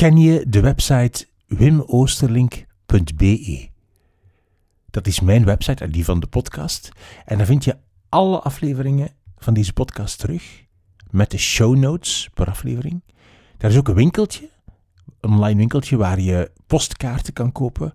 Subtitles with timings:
[0.00, 3.68] ken je de website wimoosterlink.be.
[4.90, 6.90] Dat is mijn website en die van de podcast.
[7.24, 7.76] En daar vind je
[8.08, 10.64] alle afleveringen van deze podcast terug.
[11.10, 13.02] Met de show notes per aflevering.
[13.56, 14.48] Daar is ook een winkeltje,
[15.20, 17.94] een online winkeltje waar je postkaarten kan kopen.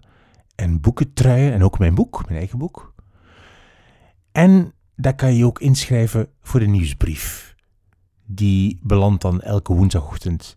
[0.56, 2.94] En boekentruien en ook mijn boek, mijn eigen boek.
[4.32, 7.56] En daar kan je ook inschrijven voor de nieuwsbrief.
[8.26, 10.56] Die belandt dan elke woensdagochtend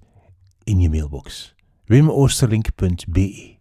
[0.69, 1.55] in je mailbox.
[1.85, 3.57] wimoosterlink.be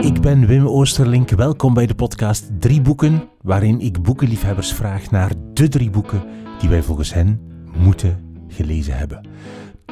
[0.00, 1.30] Ik ben Wim Oosterlink.
[1.30, 6.22] Welkom bij de podcast Drie Boeken, waarin ik boekenliefhebbers vraag naar de drie boeken
[6.60, 7.40] die wij volgens hen
[7.76, 9.26] moeten gelezen hebben.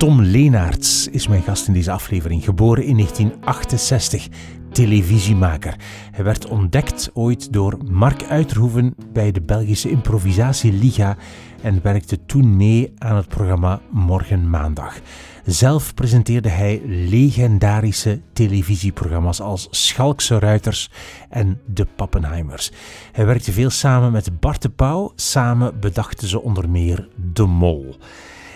[0.01, 4.29] Tom Leenaerts is mijn gast in deze aflevering, geboren in 1968,
[4.73, 5.77] televisiemaker.
[6.11, 11.17] Hij werd ontdekt ooit door Mark Uiterhoeven bij de Belgische Improvisatieliga
[11.63, 15.01] en werkte toen mee aan het programma Morgen Maandag.
[15.45, 20.91] Zelf presenteerde hij legendarische televisieprogramma's als Schalkse Ruiters
[21.29, 22.73] en De Pappenheimers.
[23.13, 27.97] Hij werkte veel samen met Bart de Pauw, samen bedachten ze onder meer De Mol.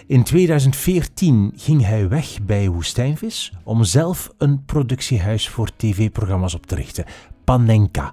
[0.06, 6.74] In 2014 ging hij weg bij Woestijnvis om zelf een productiehuis voor tv-programma's op te
[6.74, 7.04] richten,
[7.44, 8.12] Panenka.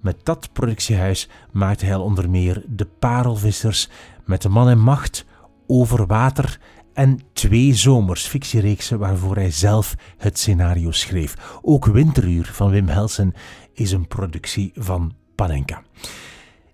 [0.00, 3.88] Met dat productiehuis maakte hij onder meer De Parelvissers,
[4.24, 5.26] Met de Man en Macht,
[5.66, 6.60] Over Water
[6.94, 11.58] en Twee Zomers, fictiereeksen waarvoor hij zelf het scenario schreef.
[11.62, 13.34] Ook Winteruur van Wim Helsen
[13.72, 15.82] is een productie van Panenka.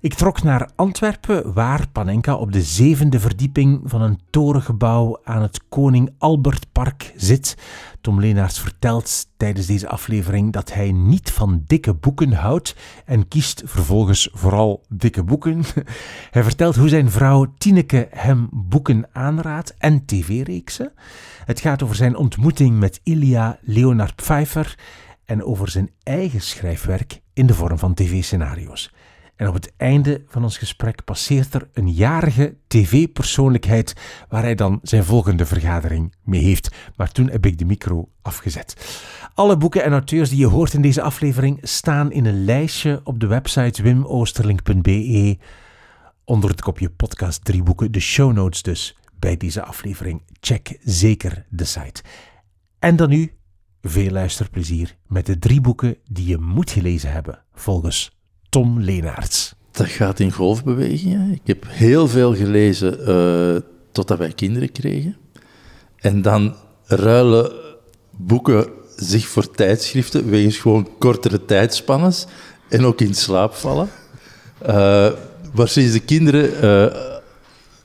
[0.05, 5.61] Ik trok naar Antwerpen, waar Panenka op de zevende verdieping van een torengebouw aan het
[5.69, 7.56] Koning Albert Park zit.
[8.00, 13.62] Tom Leenaerts vertelt tijdens deze aflevering dat hij niet van dikke boeken houdt en kiest
[13.64, 15.62] vervolgens vooral dikke boeken.
[16.30, 20.92] Hij vertelt hoe zijn vrouw Tineke hem boeken aanraadt en tv-reeksen.
[21.44, 24.78] Het gaat over zijn ontmoeting met Ilya Leonard Pfeiffer
[25.24, 28.90] en over zijn eigen schrijfwerk in de vorm van tv-scenario's.
[29.36, 33.95] En op het einde van ons gesprek passeert er een jarige tv-persoonlijkheid
[34.28, 36.74] waar hij dan zijn volgende vergadering mee heeft.
[36.96, 38.98] Maar toen heb ik de micro afgezet.
[39.34, 43.20] Alle boeken en auteurs die je hoort in deze aflevering staan in een lijstje op
[43.20, 45.39] de website wimoosterlink.be
[46.24, 50.22] onder het kopje podcast drie boeken, de show notes dus bij deze aflevering.
[50.40, 52.02] Check zeker de site.
[52.78, 53.33] En dan nu
[53.83, 58.14] veel luisterplezier met de drie boeken die je moet gelezen hebben volgens
[58.54, 59.54] Tom Leenaerts.
[59.70, 61.32] Dat gaat in golfbewegingen.
[61.32, 63.60] Ik heb heel veel gelezen uh,
[63.92, 65.16] totdat wij kinderen kregen.
[65.96, 66.54] En dan
[66.84, 67.52] ruilen
[68.10, 68.66] boeken
[68.96, 72.26] zich voor tijdschriften wegens gewoon kortere tijdspannes
[72.68, 73.88] en ook in slaap vallen.
[74.68, 75.10] Uh,
[75.54, 76.96] sinds de kinderen uh,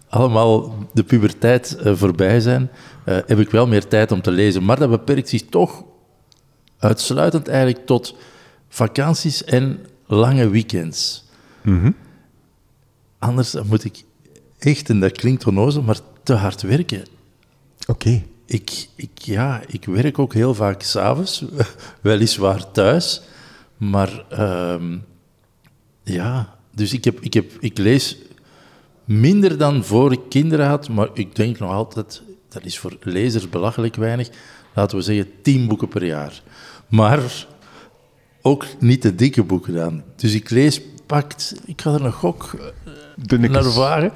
[0.09, 2.69] allemaal de puberteit voorbij zijn,
[3.03, 4.66] heb ik wel meer tijd om te lezen.
[4.66, 5.84] Maar dat beperkt zich toch
[6.78, 8.16] uitsluitend eigenlijk tot
[8.68, 11.24] vakanties en lange weekends.
[11.62, 11.92] Mhm.
[13.20, 14.03] Anders moet ik
[14.59, 17.06] echt, en dat klinkt onnozel, maar te hard werken.
[17.88, 18.24] Oké.
[18.46, 21.46] Ik, ik, ja, ik werk ook heel vaak s'avonds,
[22.02, 23.22] weliswaar thuis,
[23.78, 24.98] maar ehm,
[26.03, 28.18] ja, dus ik, heb, ik, heb, ik lees
[29.06, 33.50] minder dan voor ik kinderen had, maar ik denk nog altijd, dat is voor lezers
[33.50, 34.30] belachelijk weinig,
[34.74, 36.42] laten we zeggen tien boeken per jaar.
[36.88, 37.48] Maar
[38.50, 40.02] ook niet de dikke boeken dan.
[40.16, 42.52] Dus ik lees, pakt, ik ga er een gok
[43.32, 44.12] uh, naar varen,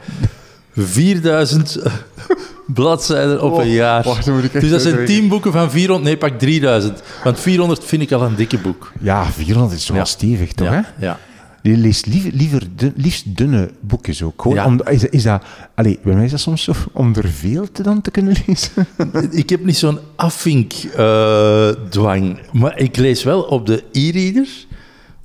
[0.76, 1.78] 4000
[2.74, 4.04] bladzijden op een jaar.
[4.04, 7.02] Wacht, moet ik dus dat zijn 10 boeken van 400, nee, pak 3000.
[7.24, 8.92] Want 400 vind ik al een dikke boek.
[9.00, 10.68] Ja, 400 is wel stevig, toch?
[10.68, 11.06] Ja, hè?
[11.06, 11.20] ja.
[11.64, 14.42] Je leest liever, liever dun, liefst dunne boekjes ook.
[14.42, 14.66] Gewoon Ja.
[14.66, 15.44] om, is, is dat,
[15.76, 18.86] allee, bij mij is dat soms zo om er veel te dan te kunnen lezen.
[19.42, 24.48] Ik heb niet zo'n afvinkdwang, maar ik lees wel op de e-reader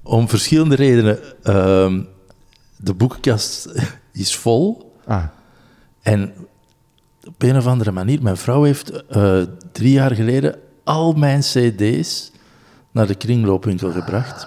[0.03, 1.19] om verschillende redenen.
[1.43, 2.03] Ehm,
[2.76, 3.69] de boekenkast
[4.12, 5.25] is vol ah,
[6.02, 6.32] en
[7.29, 9.43] op een of andere manier, mijn vrouw heeft eh,
[9.73, 12.31] drie jaar geleden al mijn cd's
[12.91, 14.46] naar de kringloopwinkel gebracht,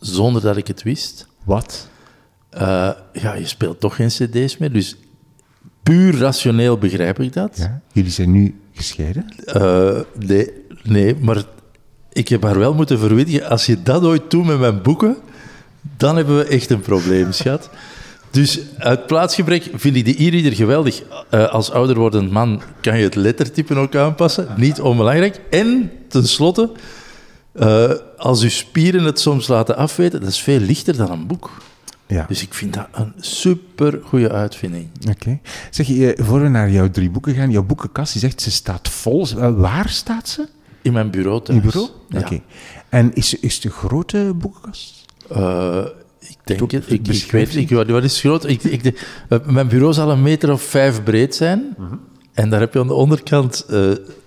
[0.00, 1.26] zonder dat ik het wist.
[1.44, 1.88] wat?
[2.50, 4.96] Eh, ja, je speelt toch geen cd's meer, dus
[5.82, 7.56] puur rationeel begrijp ik dat.
[7.56, 7.80] Ja?
[7.92, 9.34] Jullie zijn nu gescheiden?
[9.44, 10.50] Eh, nee,
[10.82, 11.42] nee, maar
[12.12, 13.48] ik heb haar wel moeten verwittigen.
[13.48, 15.16] Als je dat ooit doet met mijn boeken,
[15.96, 17.70] dan hebben we echt een probleem, schat.
[18.30, 21.02] Dus uit plaatsgebrek vind ik de e-reader geweldig.
[21.30, 24.48] Eh, als ouder wordend man kan je het lettertypen ook aanpassen.
[24.56, 25.40] Niet onbelangrijk.
[25.50, 26.70] En tenslotte,
[27.52, 31.50] eh als je spieren het soms laten afweten, dat is veel lichter dan een boek.
[32.06, 32.24] Ja.
[32.28, 34.88] Dus ik vind dat een super goede uitvinding.
[35.08, 35.38] Oké.
[35.70, 38.50] Zeg je, eh, voor we naar jouw drie boeken gaan, jouw boekenkast, je zegt ze
[38.50, 39.26] staat vol.
[39.28, 40.48] Eh, Waar staat ze?
[40.82, 41.58] In mijn bureau In thuis.
[41.58, 41.88] je bureau?
[42.08, 42.18] Ja.
[42.18, 42.40] Oké.
[42.88, 45.04] En is, is het een grote boekenkast?
[46.18, 46.90] Ik denk het.
[46.90, 48.48] Ik, weet niet, wat, is groot?
[48.48, 49.06] Ik, ik,
[49.46, 51.74] mijn bureau zal een meter of vijf breed zijn.
[51.78, 51.94] Mhm.
[52.32, 53.66] En daar heb je aan de onderkant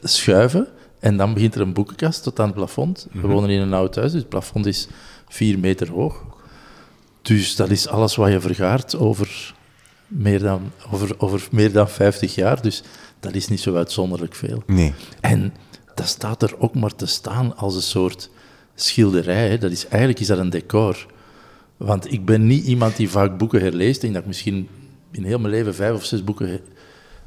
[0.04, 0.68] schuiven.
[1.04, 3.08] En dan begint er een boekenkast tot aan het plafond.
[3.12, 3.22] Mhm.
[3.22, 4.88] We wonen in een oud huis, dus het plafond is
[5.28, 6.24] vier meter hoog.
[7.22, 9.54] Dus dat is alles wat je vergaart over
[10.08, 12.62] meer dan, over, over meer dan 50 jaar.
[12.62, 12.84] Dus
[13.20, 14.64] dat is niet zo uitzonderlijk veel.
[14.66, 14.94] Nee.
[15.22, 15.54] En
[15.96, 18.30] dat staat er ook maar te staan als een soort
[18.76, 19.50] schilderij.
[19.50, 19.58] Hè.
[19.58, 21.06] Dat is, eigenlijk is dat een decor.
[21.78, 23.96] Want ik ben niet iemand die vaak boeken herleest.
[23.96, 24.68] Ik denk dat ik misschien
[25.12, 26.62] in heel mijn leven vijf of zes boeken he-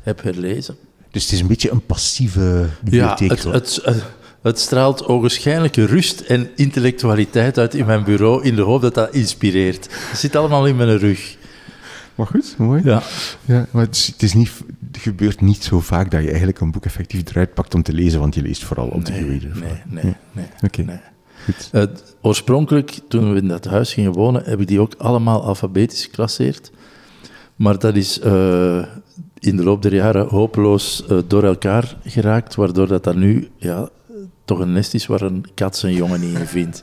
[0.01, 0.77] heb herlezen.
[1.11, 3.31] Dus het is een beetje een passieve Ja, bibliotheek.
[3.31, 3.53] het, zo.
[3.53, 4.05] het, het,
[4.43, 9.15] het straalt ogenschijnlijke rust en intellectualiteit uit in mijn bureau in de hoop dat dat
[9.15, 9.89] inspireert.
[10.11, 11.37] Het zit allemaal in mijn rug.
[12.15, 12.81] Maar goed, mooi.
[12.85, 13.03] Ja.
[13.45, 14.51] Ja, maar het, is, het, is niet,
[14.93, 17.93] het gebeurt niet zo vaak dat je eigenlijk een boek effectief eruit pakt om te
[17.93, 19.51] lezen, want je leest vooral om te Nee, reader.
[19.61, 20.15] nee, nee.
[20.33, 21.01] nee, Oké, nee.
[21.45, 21.69] goed.
[21.73, 21.83] Eh,
[22.23, 26.71] oorspronkelijk, toen we in dat huis gingen wonen, heb ik die ook allemaal alfabetisch geclasseerd.
[27.57, 28.83] Maar dat is eh,
[29.39, 33.89] in de loop der jaren hopeloos eh, door elkaar geraakt, waardoor dat, dat nu ja,
[34.45, 36.83] toch een nest is waar een kat zijn jongen in vindt.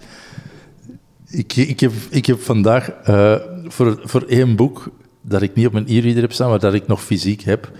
[1.28, 3.36] Ik, ik, heb, ik heb vandaag eh,
[3.68, 4.92] voor, voor één boek
[5.22, 7.72] dat ik niet op mijn e-reader heb staan, maar dat ik nog fysiek heb,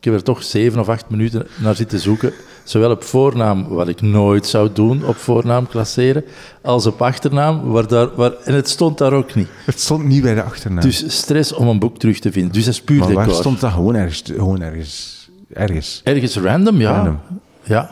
[0.00, 2.32] ik heb er toch zeven of acht minuten naar zitten zoeken.
[2.64, 6.24] Zowel op voornaam, wat ik nooit zou doen, op voornaam klasseren,
[6.62, 9.48] als op achternaam, waar daar, waar, en het stond daar ook niet.
[9.64, 10.82] Het stond niet bij de achternaam.
[10.82, 12.52] Dus stress om een boek terug te vinden.
[12.52, 13.72] Dus dat is puur maar waar stond dat?
[13.72, 14.22] Gewoon ergens.
[14.24, 15.28] Gewoon ergens.
[15.52, 16.00] ergens.
[16.04, 16.92] Ergens random, ja.
[16.92, 17.18] Random.
[17.62, 17.90] Ja.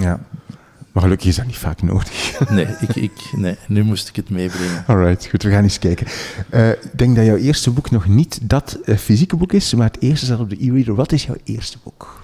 [0.00, 0.20] Ja.
[0.96, 2.38] Maar gelukkig is dat niet vaak nodig.
[2.50, 4.84] Nee, ik, ik, nee, nu moest ik het meebrengen.
[4.86, 6.06] Alright, goed, we gaan eens kijken.
[6.50, 9.86] Eh, Ik denk dat jouw eerste boek nog niet dat eh, fysieke boek is, maar
[9.86, 10.94] het eerste staat op de e-reader.
[10.94, 12.22] Wat is jouw eerste boek?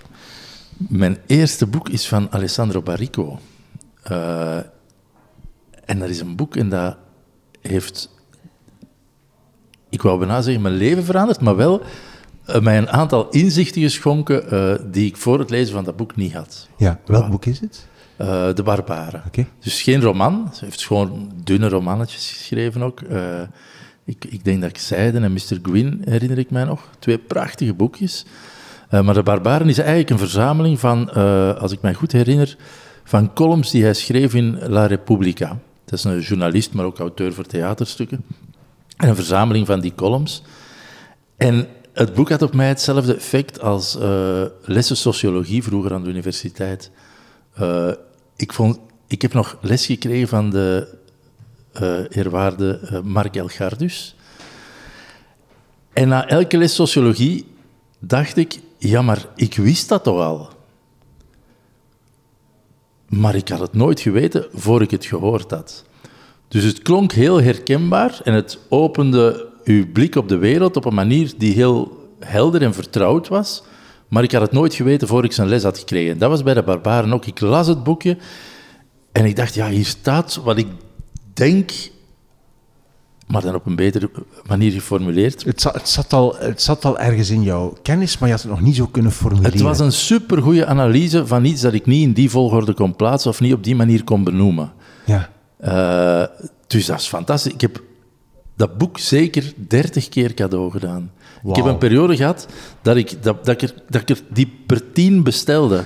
[0.77, 3.39] Mijn eerste boek is van Alessandro Barrico.
[4.03, 4.57] Eh,
[5.85, 6.97] en dat is een boek en dat
[7.61, 8.11] heeft,
[9.89, 11.83] ik wou bijna zeggen, mijn leven veranderd, maar wel
[12.61, 16.69] mij een aantal inzichten geschonken die ik voor het lezen van dat boek niet had.
[16.77, 17.91] Ja, welk boek is het?
[18.23, 19.23] Eh, de Barbaren.
[19.61, 20.51] Dus geen roman.
[20.55, 23.01] Ze heeft gewoon dunne romannetjes geschreven ook.
[23.01, 23.41] Eh,
[24.05, 25.59] ik, ik denk dat ik Zijden en Mr.
[25.63, 26.89] Gwyn herinner ik mij nog.
[26.99, 28.25] Twee prachtige boekjes.
[28.89, 31.13] Eh, maar De Barbaren is eigenlijk een verzameling van,
[31.59, 32.57] als ik mij goed herinner,
[33.05, 35.59] van columns die hij schreef in La Repubblica.
[35.85, 38.25] Dat is een journalist, maar ook auteur voor theaterstukken.
[38.97, 40.43] En een verzameling van die columns.
[41.37, 43.99] En het boek had op mij hetzelfde effect als
[44.65, 46.91] lessen sociologie vroeger aan de universiteit.
[48.43, 51.01] Ik, vond, ik heb nog les gekregen van de
[51.73, 54.17] eh eerwaarde eh, Mark Elgardus.
[55.93, 57.47] En na elke les sociologie
[57.99, 60.49] dacht ik, ja, maar ik wist dat toch al.
[63.09, 65.85] Maar ik had het nooit geweten voor ik het gehoord had.
[66.49, 70.95] Dus het klonk heel herkenbaar en het opende uw blik op de wereld op een
[70.95, 73.63] manier die heel helder en vertrouwd was.
[74.13, 76.19] Maar ik had het nooit geweten voor ik zijn les had gekregen.
[76.19, 77.27] Dat was bij de Barbaren ook.
[77.27, 78.17] Ik las het boekje
[79.13, 80.67] en ik dacht, ja, hier staat wat ik
[81.33, 81.71] denk,
[83.27, 84.11] maar dan op een betere
[84.47, 85.45] manier geformuleerd.
[85.45, 88.43] Het zat, het, zat al, het zat al ergens in jouw kennis, maar je had
[88.43, 89.53] het nog niet zo kunnen formuleren.
[89.53, 93.31] Het was een supergoeie analyse van iets dat ik niet in die volgorde kon plaatsen
[93.31, 94.73] of niet op die manier kon benoemen.
[95.05, 95.31] Ja.
[95.57, 97.53] Eh, dus dat is fantastisch.
[97.53, 97.83] Ik heb
[98.57, 101.11] dat boek zeker 30 keer cadeau gedaan.
[101.45, 102.47] Ik heb een periode gehad
[102.83, 105.85] dat ik, dat, dat, ik er, dat ik er die per tien bestelde.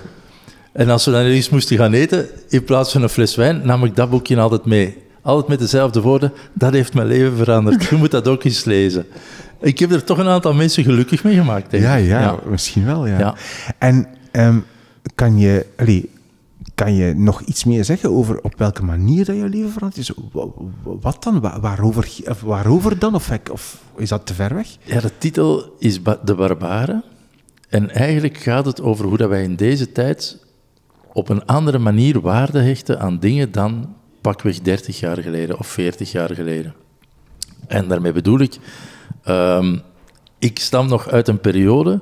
[0.72, 3.84] En als we dan eens moesten gaan eten, in plaats van een fles wijn, nam
[3.84, 5.04] ik dat boekje altijd mee.
[5.22, 6.32] Altijd met dezelfde woorden.
[6.52, 7.84] Dat heeft mijn leven veranderd.
[7.84, 9.06] Je moet dat ook eens lezen.
[9.60, 11.70] Ik heb er toch een aantal mensen gelukkig mee gemaakt.
[11.70, 11.88] denk ik.
[11.88, 13.18] Ja, ja, misschien wel, ja.
[13.18, 13.34] Ja.
[13.78, 14.58] En ehm,
[15.14, 16.10] kan, je, allee,
[16.76, 20.12] kan je nog iets meer zeggen over op welke manier dat je leven veranderd is?
[20.32, 20.46] Wa-
[20.82, 21.40] wa- Wat dan?
[21.40, 22.08] Wa- Waarover,
[22.44, 23.14] waarover dan?
[23.14, 24.76] Of, of is dat te ver weg?
[24.82, 27.04] Ja, de titel is De Barbaren.
[27.68, 30.44] En eigenlijk gaat het over hoe dat wij in deze tijd
[31.12, 36.12] op een andere manier waarde hechten aan dingen dan pakweg 30 jaar geleden of 40
[36.12, 36.74] jaar geleden.
[37.66, 38.58] En daarmee bedoel ik,
[39.22, 39.78] ehm,
[40.38, 42.00] ik stam nog uit een periode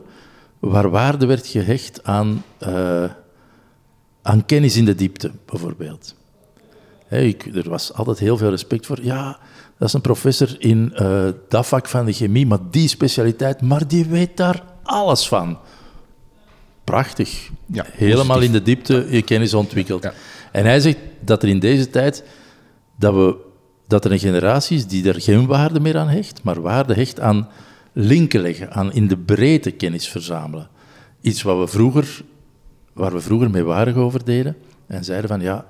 [0.58, 3.04] waar waarde werd gehecht aan, eh,
[4.24, 6.14] aan kennis in de diepte, bijvoorbeeld.
[7.10, 8.98] Ik, er was altijd heel veel respect voor.
[9.02, 9.38] Ja,
[9.78, 13.88] dat is een professor in eh, dat vak van de chemie, maar die specialiteit, maar
[13.88, 15.58] die weet daar alles van.
[16.84, 17.50] Prachtig.
[17.66, 18.46] Ja, Helemaal positief.
[18.46, 20.02] in de diepte je kennis ontwikkeld.
[20.02, 20.12] Ja.
[20.52, 22.24] En hij zegt dat er in deze tijd,
[22.98, 23.36] dat we
[23.86, 27.20] dat er een generatie is die er geen waarde meer aan hecht, maar waarde hecht
[27.20, 27.48] aan
[27.92, 30.68] linken leggen, aan in de breedte kennis verzamelen.
[31.20, 32.22] Iets wat we vroeger,
[32.94, 35.66] waar we vroeger mee waren over deden en zeiden van ja,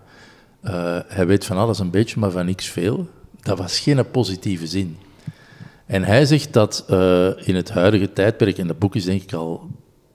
[0.64, 3.08] uh, hij weet van alles een beetje, maar van niks veel.
[3.40, 4.96] Dat was geen positieve zin.
[5.86, 9.32] En hij zegt dat uh, in het huidige tijdperk, en dat boek is denk ik
[9.32, 9.70] al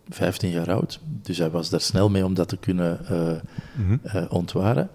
[0.09, 3.31] 15 jaar oud, dus hij was daar snel mee om dat te kunnen uh,
[3.75, 4.27] mm -hmm.
[4.29, 4.89] ontwaren.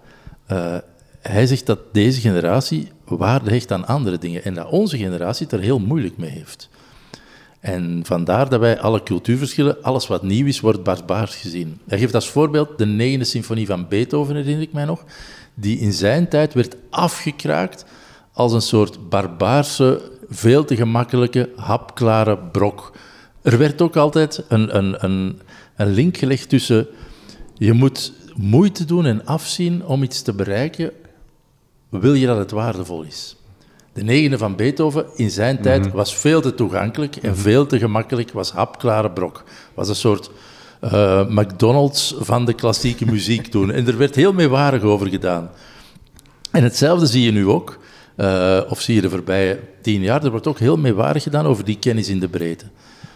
[1.21, 5.55] hij zegt dat deze generatie waarde hecht aan andere dingen en dat onze generatie het
[5.55, 6.69] er heel moeilijk mee heeft.
[7.65, 11.79] En vandaar dat wij alle cultuurverschillen, alles wat nieuw is, wordt barbaars gezien.
[11.87, 15.03] Hij geeft als voorbeeld de negende symfonie van Beethoven, herinner ik mij nog,
[15.53, 17.85] die in zijn tijd werd afgekraakt
[18.33, 22.91] als een soort barbaarse, veel te gemakkelijke, hapklare brok.
[23.41, 25.41] Er werd ook altijd een, een, een,
[25.75, 26.87] een link gelegd tussen
[27.53, 30.91] je moet moeite doen en afzien om iets te bereiken,
[31.89, 33.35] wil je dat het waardevol is.
[33.95, 35.95] De negende van Beethoven in zijn tijd mhm.
[35.95, 37.39] was veel te toegankelijk en mhm.
[37.39, 39.43] veel te gemakkelijk, was hapklare brok.
[39.73, 40.29] Was een soort
[40.83, 43.71] uh, McDonald's van de klassieke muziek toen.
[43.71, 45.49] En er werd heel meewarig over gedaan.
[46.51, 47.79] En hetzelfde zie je nu ook,
[48.17, 51.65] uh, of zie je de voorbije tien jaar, er wordt ook heel meewarig gedaan over
[51.65, 52.65] die kennis in de breedte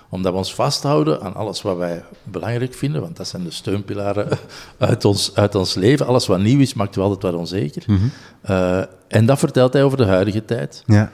[0.10, 4.28] omdat we ons vasthouden aan alles wat wij belangrijk vinden, want dat zijn de steunpilaren
[4.78, 6.06] uit ons, uit ons leven.
[6.06, 7.84] Alles wat nieuw is, maakt u altijd wat onzeker.
[7.88, 8.12] Mm
[8.50, 10.84] uh, en dat vertelt hij over de huidige tijd.
[10.86, 11.12] Ja.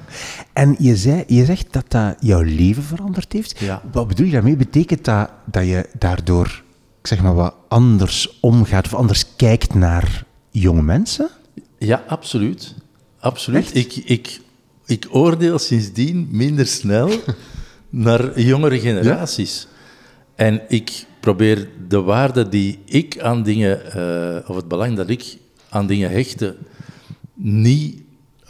[0.53, 3.59] En je, zei, je zegt dat dat jouw leven veranderd heeft.
[3.59, 3.81] Ja.
[3.91, 4.55] Wat bedoel je daarmee?
[4.55, 6.63] Betekent dat dat je daardoor,
[7.01, 11.29] ik zeg maar, wat anders omgaat of anders kijkt naar jonge mensen?
[11.77, 12.75] Ja, absoluut.
[13.19, 13.75] Absoluut.
[13.75, 14.41] Ik, ik,
[14.85, 17.09] ik oordeel sindsdien minder snel
[17.95, 19.67] naar jongere generaties.
[20.35, 25.37] En ik probeer de waarde die ik aan dingen, uh, of het belang dat ik
[25.69, 26.55] aan dingen hechtte,
[27.33, 28.01] niet,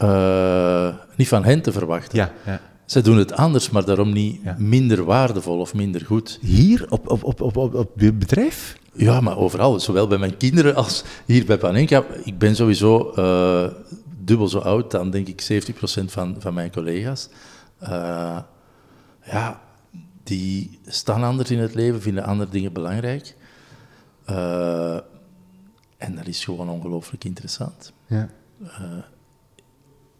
[0.02, 2.18] uh, niet van hen te verwachten.
[2.18, 2.60] Ja, ja.
[2.84, 6.38] Zij doen het anders, maar daarom niet minder waardevol of minder goed.
[6.40, 8.76] Hier op, op, op, op, op, bedrijf?
[8.92, 9.80] Ja, maar overal.
[9.80, 12.04] Zowel bij mijn kinderen als hier bij Panenka.
[12.24, 13.66] Ik ben sowieso uh,
[14.24, 17.28] dubbel zo oud dan, denk ik, 70% van, van mijn collega's.
[19.30, 19.60] Ja,
[20.22, 23.34] die staan anders in het leven, vinden andere dingen belangrijk.
[24.30, 24.94] Uh,
[25.96, 27.92] en dat is gewoon ongelooflijk interessant.
[28.06, 28.28] Ja.
[28.62, 28.82] Uh,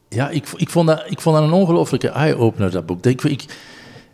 [0.08, 3.06] ja, ik, ik, vond dat, ik vond dat een ongelooflijke eye-opener, dat boek.
[3.06, 3.44] Ik, ik,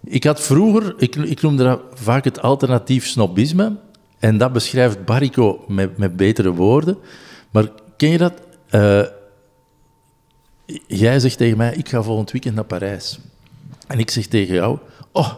[0.04, 3.76] ik had vroeger, ik, ik noemde dat vaak het alternatief snobisme.
[4.18, 6.98] En dat beschrijft Barico met, met betere woorden.
[7.50, 8.32] Maar ken je dat?
[8.70, 9.02] Uh,
[10.86, 13.18] jij zegt tegen mij, ik ga volgend weekend naar Parijs.
[13.92, 14.78] En ik zeg tegen jou,
[15.12, 15.32] oh,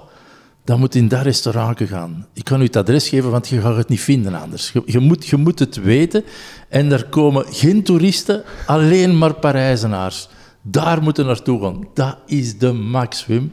[0.65, 2.27] dan moet in dat restaurant gaan.
[2.33, 4.73] Ik kan u het adres geven, want je gaat het niet vinden anders.
[4.85, 6.25] Je, moet, je moet het weten.
[6.69, 10.29] En er komen geen toeristen, alleen maar Parijzenaars.
[10.63, 11.89] Daar moeten naartoe gaan.
[11.95, 13.53] Dat is de max, Wim.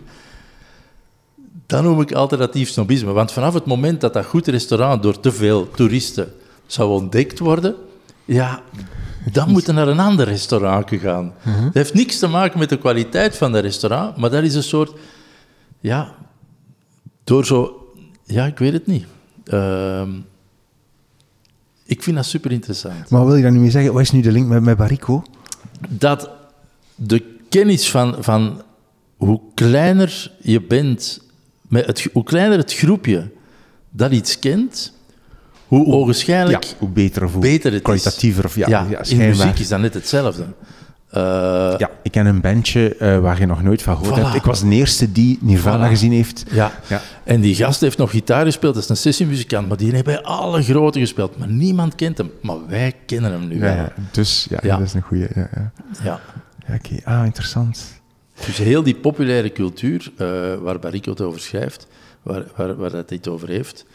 [1.66, 3.12] Dat noem ik alternatief snobisme.
[3.12, 6.34] Want vanaf het moment dat dat goed restaurant door te veel toeristen
[6.66, 7.76] zou ontdekt worden,
[8.34, 8.62] ja,
[9.32, 11.34] dan moeten naar een ander restaurant gaan.
[11.48, 14.56] Uh Dat heeft niks te maken met de kwaliteit van dat restaurant, maar dat is
[14.56, 14.94] een soort,
[15.80, 16.16] ja,
[17.24, 19.06] door zo, ja, ik weet het niet.
[19.46, 20.08] Uh,
[21.86, 23.10] ik vind dat super interessant.
[23.10, 23.94] Maar wat wil je dan nu mee zeggen?
[23.94, 25.24] Wat is nu de link met, met Barico?
[25.90, 26.30] Dat
[26.96, 28.62] de kennis van, van
[29.18, 31.22] hoe kleiner je bent,
[31.62, 33.32] met het, hoe kleiner het groepje
[33.90, 34.94] dat iets kent,
[35.72, 36.64] hoe ogenschijnlijk...
[36.64, 38.46] Ja, hoe beter of hoe beter het kwalitatiever.
[38.46, 40.44] Of, ja, ja, ja in muziek is dat net hetzelfde.
[40.44, 44.24] Uh, ja, ik ken een bandje uh, waar je nog nooit van gehoord voilà.
[44.24, 44.36] hebt.
[44.36, 45.90] Ik was de eerste die Nirvana voilà.
[45.90, 46.46] gezien heeft.
[46.50, 46.72] Ja.
[46.88, 47.02] ja.
[47.24, 48.74] en die gast heeft nog gitaar gespeeld.
[48.74, 51.38] Dat is een sessiemuzikant, maar die heeft bij alle grote gespeeld.
[51.38, 52.32] Maar niemand kent hem.
[52.42, 53.94] Maar wij kennen hem nu ja, ja.
[54.12, 55.30] Dus ja, ja, dat is een goede.
[55.36, 55.72] Ja,
[56.04, 56.20] ja.
[56.62, 57.02] Oké, okay.
[57.04, 58.02] ah, interessant.
[58.46, 61.88] Dus heel die populaire cultuur, uh, waar Barico het over schrijft,
[62.22, 63.86] waar, waar, waar dat dit over heeft,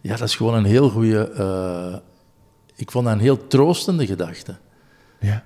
[0.00, 1.32] ja, dat is gewoon een heel goede.
[1.38, 1.98] Uh,
[2.76, 4.56] ik vond dat een heel troostende gedachte.
[5.20, 5.44] Ja.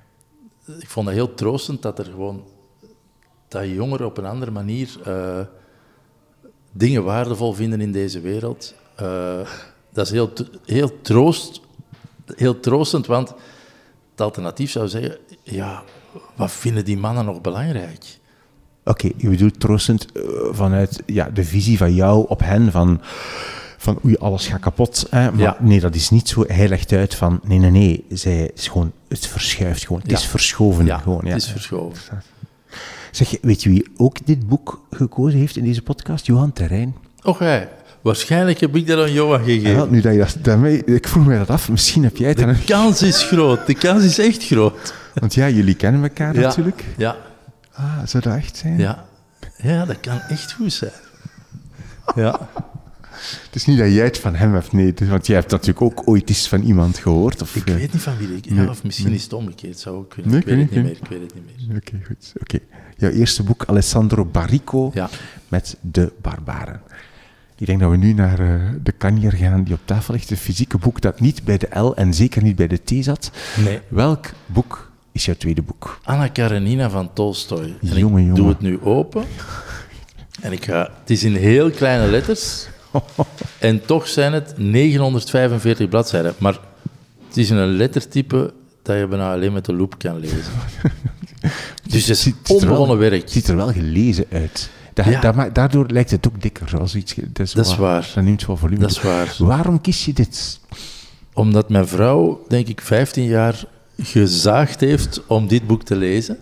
[0.79, 2.43] Ik vond dat heel troostend dat er gewoon.
[3.47, 4.89] dat jongeren op een andere manier.
[5.07, 5.39] Uh,
[6.71, 8.73] dingen waardevol vinden in deze wereld.
[9.01, 9.47] Uh,
[9.91, 10.33] dat is heel,
[10.65, 11.61] heel, troost,
[12.35, 13.29] heel troostend, want
[14.11, 15.83] het alternatief zou zeggen: ja,
[16.35, 18.19] wat vinden die mannen nog belangrijk?
[18.83, 20.07] Oké, okay, je bedoelt troostend
[20.51, 23.01] vanuit ja, de visie van jou op hen, van
[23.85, 25.07] van oei, alles gaat kapot.
[25.09, 25.31] Hè?
[25.31, 25.57] Maar ja.
[25.59, 26.43] nee, dat is niet zo.
[26.47, 28.05] Hij legt uit van nee, nee, nee.
[28.09, 30.01] Zij is gewoon, het verschuift gewoon.
[30.01, 30.17] Het ja.
[30.17, 30.85] is verschoven.
[30.85, 31.29] Ja, gewoon, ja.
[31.33, 32.23] het is verschoven.
[33.11, 36.25] Zeg, weet je wie ook dit boek gekozen heeft in deze podcast?
[36.25, 36.95] Johan Terrein.
[37.23, 37.69] Och, hij.
[38.01, 39.69] Waarschijnlijk heb ik dat aan Johan gegeven.
[39.69, 42.37] Ja, nu dat je dat, daarmee, ik vroeg mij dat af, misschien heb jij het.
[42.37, 43.67] De kans is groot.
[43.67, 44.93] De kans is echt groot.
[45.13, 46.41] Want ja, jullie kennen elkaar Ja.
[46.41, 46.83] natuurlijk.
[46.97, 47.15] Ja,
[47.73, 48.77] Ah, zou dat echt zijn?
[48.77, 49.05] ja.
[49.57, 50.91] Ja, dat kan echt goed zijn.
[52.15, 52.39] Ja.
[53.45, 54.93] Het is niet dat jij het van hem hebt, nee.
[55.09, 57.41] Want jij hebt natuurlijk ook ooit eens van iemand gehoord.
[57.41, 58.45] Of, Ik eh, weet niet van wie ik...
[58.45, 59.79] Ja, Nee, of misschien is het omgekeerd.
[59.79, 60.31] Zou ook kunnen.
[60.31, 60.91] Nee, ik weet het niet meer.
[60.91, 61.77] Ik weet het niet meer.
[61.77, 62.33] Oké, goed.
[62.41, 62.59] Oké.
[62.97, 65.09] Jouw eerste boek, Alessandro Barrico, Ja.
[65.47, 66.81] met De Barbaren.
[67.57, 70.31] Ik denk dat we nu naar eh, de kanjer gaan die op tafel ligt.
[70.31, 73.31] Een fysieke boek dat niet bij de L en zeker niet bij de T zat.
[73.63, 73.79] Nee.
[73.87, 75.99] Welk boek is jouw tweede boek?
[76.03, 77.75] Anna Karenina van Tolstoy.
[77.81, 79.23] En ik doe het nu open.
[80.41, 80.89] En ik ga...
[80.99, 82.67] Het is in heel kleine letters.
[83.59, 86.33] En toch zijn het 945 bladzijden.
[86.37, 86.59] Maar
[87.27, 90.37] het is een lettertype dat je bijna alleen met de loop kan lezen.
[91.89, 93.21] Dus het is onbegonnen werk.
[93.21, 94.69] Het ziet er wel gelezen uit.
[94.93, 95.19] Da- Ja.
[95.21, 96.69] da- ma- daardoor lijkt het ook dikker.
[96.69, 98.11] Zoals iets, dat is, Dat is waar.
[98.15, 99.35] Dat neemt wel volume Dat is waar.
[99.37, 100.59] Waarom kies je dit?
[101.33, 103.65] Omdat mijn vrouw, denk ik, 15 jaar
[104.01, 106.37] gezaagd heeft om dit boek te lezen.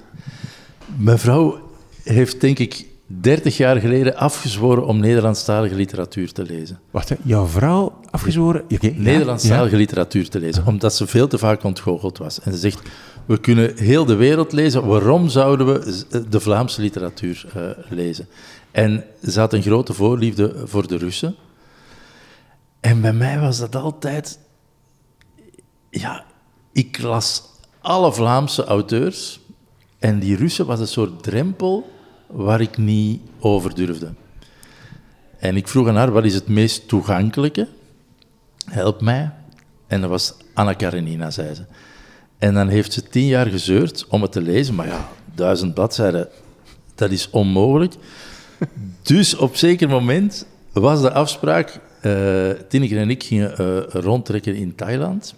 [0.95, 1.69] Mijn vrouw
[2.03, 2.85] heeft, denk ik,
[3.21, 6.79] 30 jaar geleden afgezworen om Nederlandstalige literatuur te lezen.
[6.91, 8.63] Wacht, hè, jouw vrouw afgezworen?
[8.67, 12.39] Ja, Nederlandstalige literatuur te lezen, omdat ze veel te vaak ontgoocheld was.
[12.41, 12.81] En ze zegt,
[13.25, 18.27] we kunnen heel de wereld lezen, waarom zouden we z- de Vlaamse literatuur eh, lezen?
[18.71, 21.35] En ze had een grote voorliefde voor de Russen.
[22.79, 24.39] En bij mij was dat altijd...
[25.89, 26.25] Ja,
[26.71, 27.43] ik las
[27.81, 29.39] alle Vlaamse auteurs
[29.99, 31.91] en die Russen was een soort drempel
[32.33, 34.13] waar ik niet over durfde.
[35.39, 37.67] En ik vroeg aan haar, wat is het meest toegankelijke?
[38.65, 39.31] help mij.
[39.87, 41.63] En dat was Anna Karenina, zei ze.
[42.37, 46.27] En dan heeft ze tien jaar gezeurd om het te lezen, maar ja, duizend bladzijden,
[46.95, 47.93] dat is onmogelijk.
[49.01, 54.75] Dus op zeker moment was de afspraak, eh Tineke en ik gingen eh, rondtrekken in
[54.75, 55.35] Thailand.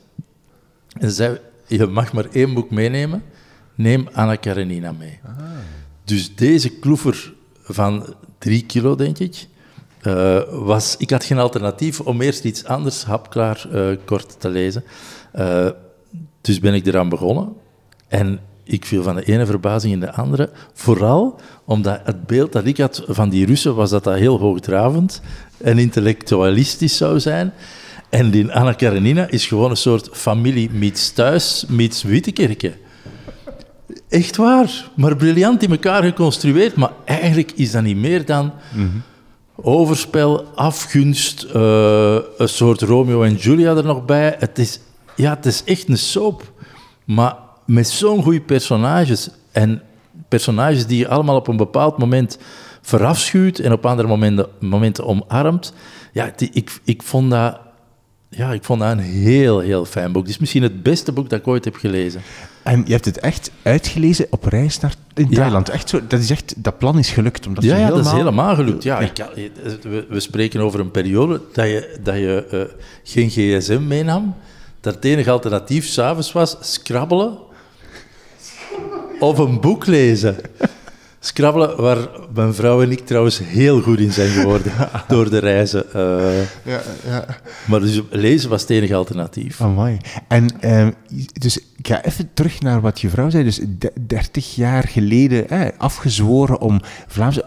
[0.99, 3.23] En ze zei, je mag maar één boek meenemen,
[3.75, 5.19] neem Anna Karenina mee.
[6.05, 7.33] Dus deze kloever
[7.63, 9.47] van drie kilo, denk ik,
[10.01, 10.95] eh, was...
[10.97, 14.83] Ik had geen alternatief om eerst iets anders hapklaar eh, kort te lezen.
[15.31, 15.67] Eh,
[16.41, 17.53] dus ben ik eraan begonnen.
[18.07, 20.49] En ik viel van de ene verbazing in de andere.
[20.73, 25.21] Vooral omdat het beeld dat ik had van die Russen was dat dat heel hoogdravend
[25.57, 27.53] en intellectualistisch zou zijn.
[28.09, 32.73] En die Anna Karenina is gewoon een soort familie meets thuis, meets Wittekerke.
[34.09, 36.75] Echt waar, maar briljant in elkaar geconstrueerd.
[36.75, 38.51] Maar eigenlijk is dat niet meer dan
[39.55, 44.35] overspel, afgunst, eh, een soort Romeo en Julia er nog bij.
[44.39, 44.79] Het is,
[45.15, 46.51] ja, het is echt een soap,
[47.05, 49.29] maar met zo'n goede personages.
[49.51, 49.81] En
[50.29, 52.37] personages die je allemaal op een bepaald moment
[52.81, 55.73] verafschuwt en op andere momenten, momenten omarmt.
[56.13, 57.59] Ja, die- ik, ik, vond dat,
[58.35, 60.21] ja, ik vond dat een heel, heel fijn boek.
[60.21, 62.21] Het is misschien het beste boek dat ik ooit heb gelezen.
[62.63, 65.35] En je hebt het echt uitgelezen op reis naar in Ja.
[65.35, 65.69] Thailand.
[65.69, 67.47] Echt zo, dat, is echt, dat plan is gelukt.
[67.47, 68.83] Omdat Ja, ja dat is helemaal- gelukt.
[68.83, 69.27] Ja, ik kan-
[69.81, 72.61] we, we spreken over een periode dat je, dat je eh,
[73.03, 74.35] geen gsm meenam.
[74.81, 77.37] Dat het enige alternatief s'avonds was scrabbelen
[79.19, 80.35] of een boek lezen.
[81.25, 84.71] Scrabbelen, waar mijn vrouw en ik trouwens heel goed in zijn geworden
[85.07, 85.93] door de reizen.
[85.93, 86.41] eh.
[86.63, 87.25] Ja, ja.
[87.67, 89.61] maar dus lezen was het enige alternatief.
[89.61, 89.97] Amai.
[90.27, 90.91] En ehm,
[91.33, 93.43] dus ik ga even terug naar wat je vrouw zei.
[93.43, 97.45] Dus de- 30 jaar geleden eh, afgezworen om Vlaamse...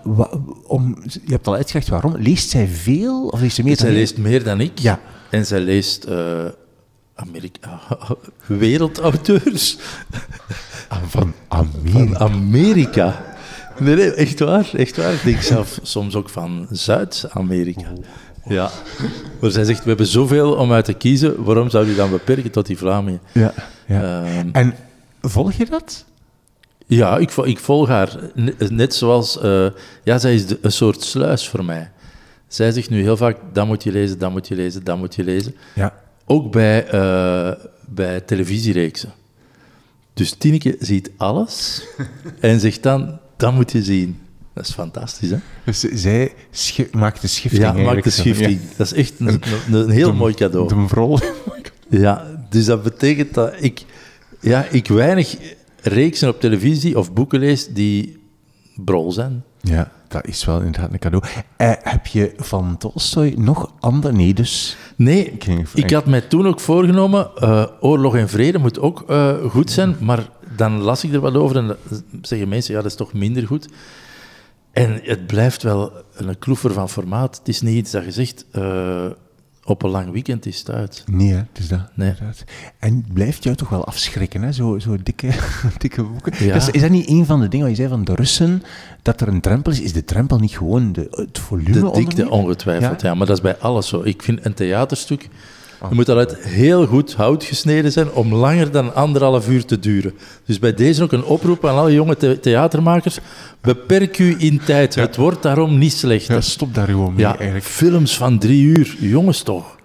[0.67, 2.17] Om, je hebt al uitgelegd waarom.
[2.17, 3.27] Leest zij veel?
[3.27, 4.79] Of leest ze meer Zij dan leest meer dan ik.
[4.79, 5.01] Ja.
[5.31, 6.45] En zij leest eh,
[7.15, 7.81] Amerika
[8.47, 9.79] wereldauteurs.
[10.89, 11.33] Ah, van
[11.85, 13.28] Van Amerika?
[13.79, 15.13] Nee, nee, echt waar, echt waar.
[15.13, 17.93] Ik denk zelf soms ook van Zuid-Amerika.
[18.49, 18.71] Ja.
[19.41, 22.51] Maar zij zegt, we hebben zoveel om uit te kiezen, waarom zou je dan beperken
[22.51, 23.21] tot die Vlamingen?
[23.33, 23.55] Ja.
[23.87, 24.25] ja.
[24.25, 24.75] Ehm, En
[25.23, 26.05] volg je dat?
[26.87, 28.17] ja, ik, vo- ik volg haar.
[28.35, 29.67] Ne- Net zoals, eh,
[30.05, 31.91] ja, zij is de- een soort sluis voor mij.
[32.49, 35.15] Zij zegt nu heel vaak, dat moet je lezen, dat moet je lezen, dat moet
[35.15, 35.55] je lezen.
[35.75, 35.95] Ja.
[36.27, 37.53] Ook bij, eh,
[37.87, 39.13] bij televisiereeksen.
[40.15, 41.83] Dus Tineke ziet alles
[42.41, 44.19] en zegt dan, dat moet je zien.
[44.55, 45.37] Dat is fantastisch, hè?
[45.65, 46.33] Dus zij
[46.93, 48.61] maakt de schifting Ja, maak eigenlijk de schifting.
[48.77, 50.69] Dat is echt een, een, een heel mooi cadeau.
[50.69, 51.19] De vrol.
[51.89, 53.85] Ja, dus dat betekent dat ik,
[54.41, 55.37] ja, ik weinig
[55.83, 58.19] reeksen op televisie of boeken lees die
[58.77, 59.45] brol zijn.
[59.61, 61.25] Ja, dat is wel inderdaad een cadeau.
[61.57, 64.13] Eh, heb je van Tolstoy nog andere...
[64.13, 64.77] Nee, dus...
[64.97, 69.35] Nee, ging- ik had mij toen ook voorgenomen, eh, oorlog en vrede moet ook eh,
[69.51, 71.77] goed zijn, maar dan las ik er wat over en dan
[72.23, 73.69] zeggen mensen, ja, dat is toch minder goed.
[74.73, 77.39] En het blijft wel een kloefer van formaat.
[77.39, 78.45] Het is niet iets dat je zegt,
[79.69, 81.05] op een lang weekend is het uit.
[81.11, 81.81] Nee, hè, het is dat.
[81.95, 82.15] Nee.
[82.79, 84.53] En blijft jou toch wel afschrikken, hè?
[84.53, 85.31] Zo, zo dikke,
[85.79, 86.45] dikke boeken.
[86.45, 86.53] Ja.
[86.53, 88.63] Dat is, is dat niet een van de dingen wat je zei van de Russen,
[89.03, 89.81] dat er een drempel is?
[89.81, 93.01] Is de drempel niet gewoon de, het volume De dikte, ongetwijfeld.
[93.01, 93.15] Ja?
[93.15, 94.03] maar dat is bij alles zo.
[94.05, 95.29] Ik vind een theaterstuk...
[95.89, 100.13] Je moet uit heel goed hout gesneden zijn om langer dan anderhalf uur te duren.
[100.45, 103.19] Dus bij deze ook een oproep aan alle jonge the- theatermakers.
[103.61, 104.95] Beperk u in tijd.
[104.95, 106.35] Het wordt daarom niet slechter.
[106.35, 107.65] Ja, stop daar gewoon mee, Ja, eigenlijk.
[107.65, 108.97] films van drie uur.
[109.01, 109.77] Jongens toch.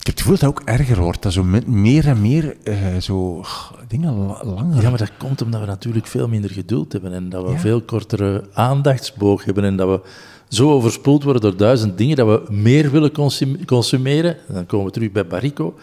[0.00, 2.74] Ik heb het gevoel dat het ook erger wordt, dat zo meer en meer eh,
[3.00, 3.44] zo
[3.88, 4.82] dingen la- langer.
[4.82, 7.58] Ja, maar dat komt omdat we natuurlijk veel minder geduld hebben en dat we Ja.
[7.58, 10.08] veel kortere aandachtsboog hebben en dat we
[10.48, 14.36] zo overspoeld worden door duizend dingen dat we meer willen consum- consumeren.
[14.48, 15.74] En dan komen we terug bij Barrico.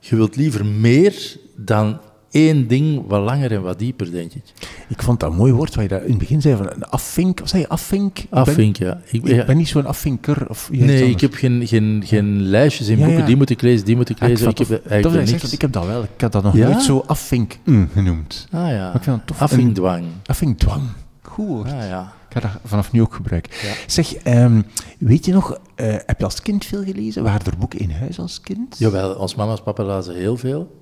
[0.00, 1.98] Je wilt liever meer dan
[2.30, 4.42] één ding wat langer en wat dieper, denk ik.
[4.88, 6.84] Ik vond dat een mooi woord, wat je daar in het begin zei, van een
[6.84, 7.38] affink.
[7.38, 8.18] Wat zei je, affink?
[8.18, 9.00] Ik ben- Afvink, ja.
[9.10, 10.48] Ik, Ik ben niet zo'n afvinker.
[10.48, 13.20] Of Nee, ik heb geen, geen, geen lijstjes in Ja, boeken.
[13.20, 13.26] ja.
[13.26, 14.48] Die moet ik lezen, die moet ik Ah, lezen.
[14.48, 15.52] Ik, het heb dat je niks.
[15.52, 16.02] ik heb dat wel.
[16.02, 16.68] Ik had dat nog Ja?
[16.68, 18.46] nooit zo affink mm, genoemd.
[18.50, 19.40] Ah ja, Maar ik vind dat tof.
[19.42, 20.04] afvinkdwang.
[20.26, 20.82] Afvinkdwang.
[21.22, 21.64] Goed.
[21.66, 22.12] Ah ja.
[22.34, 23.52] Ik ga dat vanaf nu ook gebruiken.
[23.62, 23.74] Ja.
[23.86, 24.62] Zeg, ehm,
[24.98, 27.22] weet je nog, eh, heb je als kind veel gelezen?
[27.22, 28.78] Waren er boeken in huis als kind?
[28.78, 30.80] Jawel, ons mama en papa lazen heel veel.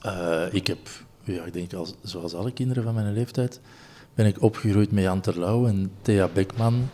[0.00, 0.78] Eh, ik heb,
[1.24, 3.60] ja, ik denk als, zoals alle kinderen van mijn leeftijd,
[4.14, 6.88] ben ik opgegroeid met Jan Terlouw en Thea Beckman.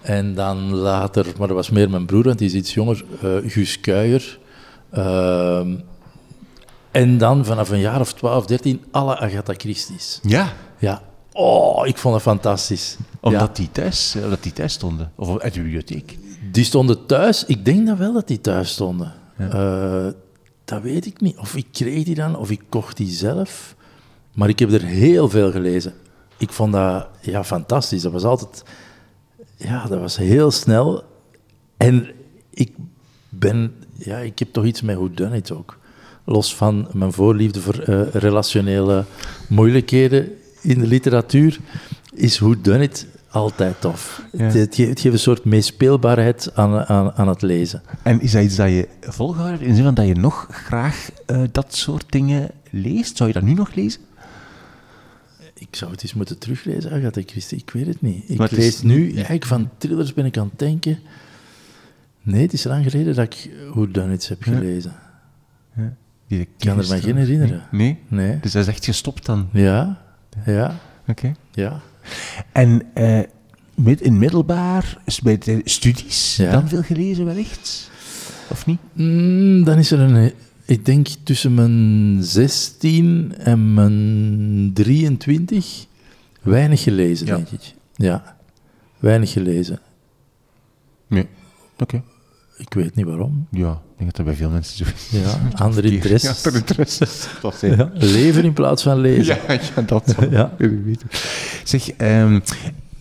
[0.00, 3.50] En dan later, maar dat was meer mijn broer, want die is iets jonger, eh
[3.50, 4.38] Guus Kuijer.
[4.90, 5.76] Ehm,
[6.90, 10.20] en dan vanaf een jaar of 12, 13, alle Agatha Christie's.
[10.22, 11.02] Ja, Ja,
[11.38, 12.96] oh, ik vond het fantastisch.
[13.20, 13.52] omdat, Ja.
[13.54, 15.12] die thuis, eh, omdat die thuis stonden.
[15.14, 16.18] Of uit de bibliotheek.
[16.52, 17.44] Die stonden thuis.
[17.44, 19.12] Ik denk dat wel dat die thuis stonden.
[19.36, 20.06] Eh,
[20.64, 21.36] dat weet ik niet.
[21.38, 23.74] Of ik kreeg die dan, of ik kocht die zelf.
[24.34, 25.92] Maar ik heb er heel veel gelezen.
[26.36, 28.02] Ik vond dat ja, fantastisch.
[28.02, 28.62] Dat was altijd...
[29.56, 31.02] Ja, dat was heel snel.
[31.76, 32.10] En
[32.50, 32.72] ik
[33.28, 33.74] ben...
[33.94, 35.78] Ja, ik heb toch iets met whodunit ook.
[36.24, 39.04] Los van mijn voorliefde voor eh, relationele
[39.48, 40.32] moeilijkheden
[40.68, 41.58] in de literatuur,
[42.14, 44.22] is whodunit altijd tof.
[44.32, 44.44] Ja.
[44.44, 47.82] Het, het, ge- het geeft een soort meespeelbaarheid aan, aan, aan het lezen.
[48.02, 50.46] En is dat iets dat je volgehouden hebt, in de zin van dat je nog
[50.50, 53.16] graag eh, dat soort dingen leest?
[53.16, 54.00] Zou je dat nu nog lezen?
[55.54, 57.58] Ik zou het eens moeten teruglezen, Agatha Christie.
[57.58, 58.24] Ik weet het niet.
[58.30, 60.98] Ik Maar het is lees nu, eigenlijk van thrillers ben ik aan het denken.
[62.22, 64.52] Nee, het is lang geleden dat ik Whodunits heb Ja.
[64.52, 64.92] gelezen.
[66.26, 67.62] Die Ik kan er me geen herinneren.
[67.70, 67.98] Nee?
[68.08, 68.38] Nee.
[68.40, 69.48] Dus dat is echt gestopt dan?
[69.52, 70.02] Ja,
[70.46, 71.34] ja, Oké.
[71.52, 71.80] ja.
[72.52, 73.20] En eh,
[73.74, 76.50] met, in middelbaar, is bij de studies, Ja.
[76.50, 77.90] dan veel gelezen wellicht?
[78.50, 78.78] Of niet?
[78.92, 80.32] Mm, dan is er een...
[80.64, 85.86] Ik denk tussen mijn 16 en mijn 23
[86.42, 87.34] weinig gelezen, Ja.
[87.36, 87.74] denk ik.
[87.96, 88.36] Ja,
[88.98, 89.78] weinig gelezen.
[91.06, 91.26] Nee.
[91.78, 92.02] Oké.
[92.58, 93.46] Ik weet niet waarom.
[93.50, 95.20] Ja, ik denk dat dat bij veel mensen zo is.
[95.22, 96.36] Ja, andere interesses.
[96.46, 97.28] Andere interesses.
[97.42, 97.76] Dat zijn.
[97.76, 99.38] Ja, leven in plaats van lezen.
[99.48, 100.54] Ja, ja, dat Ja.
[100.58, 101.08] ik weten.
[101.64, 102.40] Zeg, ehm,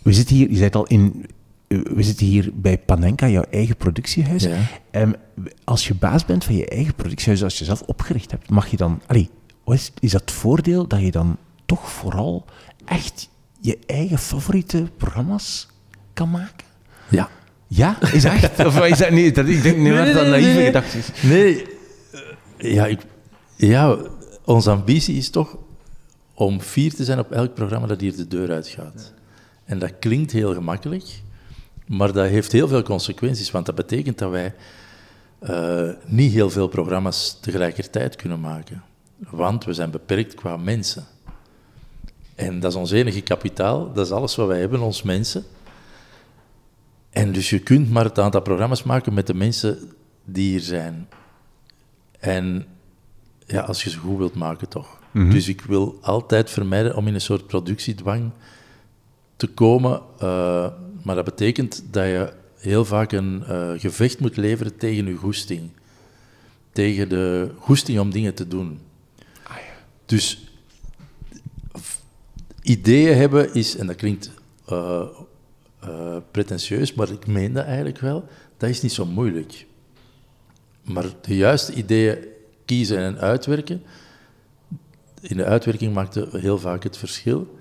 [0.04, 1.26] we zitten hier, je zei het al, in,
[1.68, 4.44] eh, we zitten hier bij Panenka, jouw eigen productiehuis.
[4.44, 4.58] Ja.
[4.92, 5.12] Ehm,
[5.64, 8.78] als je baas bent van je eigen productiehuis, als je zelf opgericht hebt, mag je
[8.78, 9.02] dan...
[9.08, 9.30] Allee,
[9.66, 12.46] is, is dat het voordeel dat je dan toch vooral
[12.86, 13.30] echt
[13.62, 15.68] je eigen favoriete programma's
[16.14, 16.66] kan maken?
[17.10, 17.30] ja.
[17.68, 18.66] Ja, is echt?
[18.66, 19.36] Of is dat niet?
[19.36, 21.10] Dat, ik denk niet Nee, dat dat naïeve gedachte is.
[21.22, 21.66] Nee,
[22.58, 23.00] eh, ja, ik,
[23.56, 23.98] ja,
[24.46, 25.58] onze ambitie is toch
[26.34, 29.14] om fier te zijn op elk programma dat hier de deur uitgaat.
[29.66, 31.22] En dat klinkt heel gemakkelijk,
[31.88, 34.54] maar dat heeft heel veel consequenties, want dat betekent dat wij
[35.40, 38.84] eh, niet heel veel programma's tegelijkertijd kunnen maken.
[39.30, 41.06] Want we zijn beperkt qua mensen.
[42.36, 45.44] En dat is ons enige kapitaal, dat is alles wat wij hebben, ons mensen.
[47.18, 49.80] En dus je kunt maar het aantal programma's maken met de mensen
[50.26, 51.08] die hier zijn.
[52.20, 52.66] En
[53.46, 55.00] ja, als je ze goed wilt maken, toch.
[55.32, 58.32] Dus ik wil altijd vermijden om in een soort productiedwang
[59.36, 60.02] te komen.
[60.20, 60.68] eh,
[61.04, 65.70] maar dat betekent dat je heel vaak een eh, gevecht moet leveren tegen je goesting.
[66.72, 68.80] Tegen de goesting om dingen te doen.
[70.06, 70.52] Dus
[71.80, 72.02] f-
[72.62, 74.32] ideeën hebben is, en dat klinkt
[74.66, 75.02] eh,
[75.88, 78.26] eh, pretentieus, maar ik meen dat eigenlijk wel,
[78.58, 79.66] dat is niet zo moeilijk.
[80.82, 82.18] Maar de juiste ideeën
[82.66, 83.84] kiezen en uitwerken,
[85.22, 87.58] in de uitwerking maakt het heel vaak het verschil.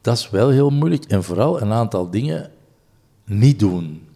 [0.00, 2.50] Dat is wel heel moeilijk en vooral een aantal dingen
[3.24, 4.06] niet doen.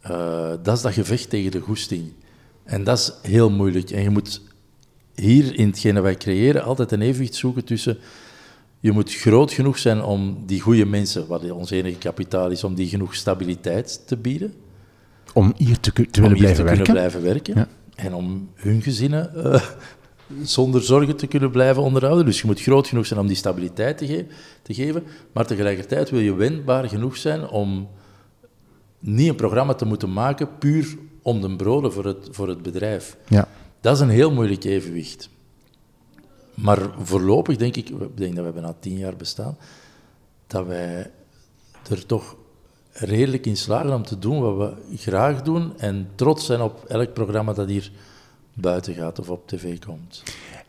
[0.00, 2.12] Eh, dat is dat gevecht tegen de goesting.
[2.64, 3.90] En dat is heel moeilijk.
[3.90, 4.40] En je moet
[5.14, 7.98] hier in hetgene wij creëren altijd een evenwicht zoeken tussen
[8.82, 12.74] je moet groot genoeg zijn om die goede mensen, wat ons enige kapitaal is, om
[12.74, 14.54] die genoeg stabiliteit te bieden.
[15.34, 16.84] Om hier te, te willen om hier blijven te werken.
[16.84, 17.54] kunnen blijven werken.
[17.54, 17.68] Ja.
[17.94, 19.62] En om hun gezinnen eh,
[20.42, 22.24] zonder zorgen te kunnen blijven onderhouden.
[22.24, 24.26] Dus je moet groot genoeg zijn om die stabiliteit te, ge-
[24.62, 25.02] te geven.
[25.32, 27.88] Maar tegelijkertijd wil je wendbaar genoeg zijn om
[28.98, 33.16] niet een programma te moeten maken puur om de broden voor het, voor het bedrijf.
[33.28, 33.48] Ja.
[33.80, 35.28] Dat is een heel moeilijk evenwicht.
[36.54, 39.56] Maar voorlopig denk ik, ik denk dat we bijna tien jaar bestaan,
[40.46, 41.10] dat wij
[41.90, 42.36] er toch
[42.92, 47.12] redelijk in slagen om te doen wat we graag doen en trots zijn op elk
[47.12, 47.90] programma dat hier
[48.54, 50.22] buiten gaat of op tv komt.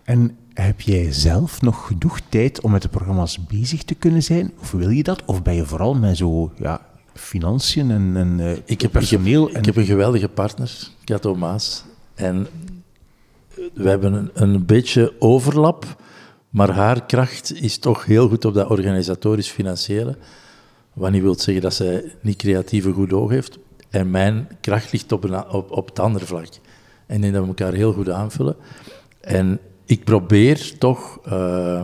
[0.04, 4.52] En heb jij zelf nog genoeg tijd om met de programma's bezig te kunnen zijn?
[4.60, 5.26] Of wil je dat?
[5.26, 6.82] Of ben je vooral met zo, ja,
[7.13, 9.41] financiën en, en eh, Ik heb, personeel?
[9.41, 9.60] ik heb, en...
[9.60, 11.84] ik heb een geweldige partner, Kato Maas.
[12.15, 12.48] En
[13.73, 15.85] we hebben een, een beetje overlap,
[16.49, 20.17] maar haar kracht is toch heel goed op dat organisatorisch-financiële.
[20.93, 23.57] Wat niet wil zeggen dat zij niet creatief goed oog heeft.
[23.89, 26.47] En mijn kracht ligt op, op het andere vlak.
[27.05, 28.55] En ik denk dat we elkaar heel goed aanvullen.
[29.21, 31.81] En ik probeer toch eh,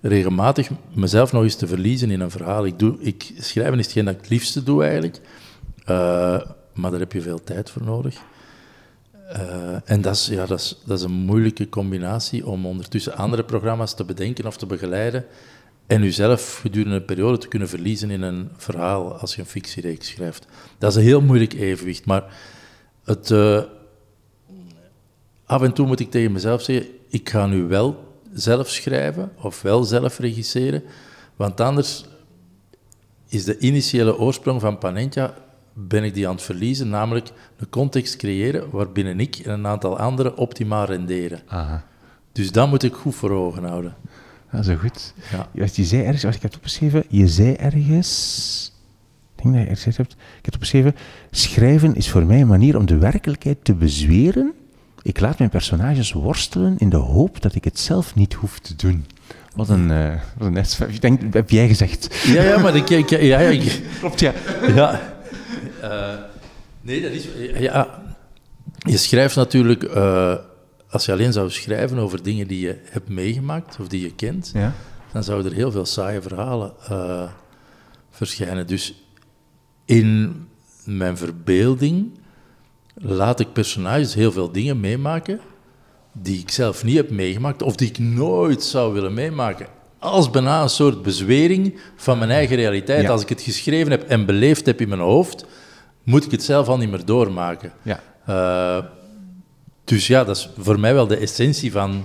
[0.00, 2.66] regelmatig mezelf nog eens te verliezen in een verhaal.
[2.66, 5.20] Ik doe, ik, schrijven is hetgeen dat ik het liefste doe eigenlijk.
[5.84, 6.40] Eh,
[6.74, 8.20] maar daar heb je veel tijd voor nodig.
[9.28, 13.44] Eh, en dat is, ja, dat, is, dat is een moeilijke combinatie om ondertussen andere
[13.44, 15.26] programma's te bedenken of te begeleiden
[15.86, 20.08] en jezelf gedurende een periode te kunnen verliezen in een verhaal als je een fictiereeks
[20.08, 20.46] schrijft.
[20.78, 22.24] Dat is een heel moeilijk evenwicht, maar
[23.04, 23.62] het, eh,
[25.44, 29.62] af en toe moet ik tegen mezelf zeggen, ik ga nu wel zelf schrijven of
[29.62, 30.82] wel zelf regisseren,
[31.36, 32.04] want anders
[33.28, 35.34] is de initiële oorsprong van Panenka,
[35.80, 39.98] ben ik die aan het verliezen, namelijk een context creëren waarbinnen ik en een aantal
[39.98, 41.40] anderen optimaal renderen.
[41.46, 41.84] Aha,
[42.32, 43.94] Dus dat moet ik goed voor ogen houden.
[44.52, 45.14] dat is goed.
[45.52, 45.68] Ja.
[45.72, 48.72] Je zei ergens, als ik heb het opgeschreven, je zei ergens...
[49.36, 50.94] Ik denk dat je ergens gezegd hebt, ik heb het opgeschreven,
[51.30, 54.52] schrijven is voor mij een manier om de werkelijkheid te bezweren.
[55.02, 58.76] Ik laat mijn personages worstelen in de hoop dat ik het zelf niet hoef te
[58.76, 59.04] doen.
[59.54, 62.22] Wat een, eh wat een net- Ik denk, heb jij gezegd.
[62.26, 64.32] Ja, ja, maar ik, ik- ja, ja, ik, Klopt, ja.
[64.74, 65.16] ja.
[65.82, 66.14] Eh,
[66.80, 67.26] nee, dat is...
[67.58, 68.02] Ja,
[68.78, 69.82] je schrijft natuurlijk...
[69.82, 70.34] eh,
[70.90, 74.50] als je alleen zou schrijven over dingen die je hebt meegemaakt of die je kent,
[74.54, 74.74] ja.
[75.12, 77.28] dan zouden er heel veel saaie verhalen eh,
[78.10, 78.66] verschijnen.
[78.66, 79.02] Dus
[79.84, 80.46] in
[80.84, 82.18] mijn verbeelding
[82.94, 85.40] laat ik personages heel veel dingen meemaken
[86.12, 89.66] die ik zelf niet heb meegemaakt of die ik nooit zou willen meemaken.
[89.98, 93.02] Als bijna een soort bezwering van mijn eigen realiteit.
[93.02, 93.10] Ja.
[93.10, 95.46] Als ik het geschreven heb en beleefd heb in mijn hoofd,
[96.08, 97.72] moet ik het zelf al niet meer doormaken.
[97.82, 98.00] Ja.
[98.26, 98.84] Eh,
[99.84, 102.04] dus ja, dat is voor mij wel de essentie van,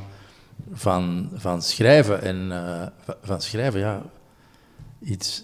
[0.74, 2.22] van, van schrijven.
[2.22, 4.02] En eh, va- van schrijven, ja,
[5.04, 5.44] iets,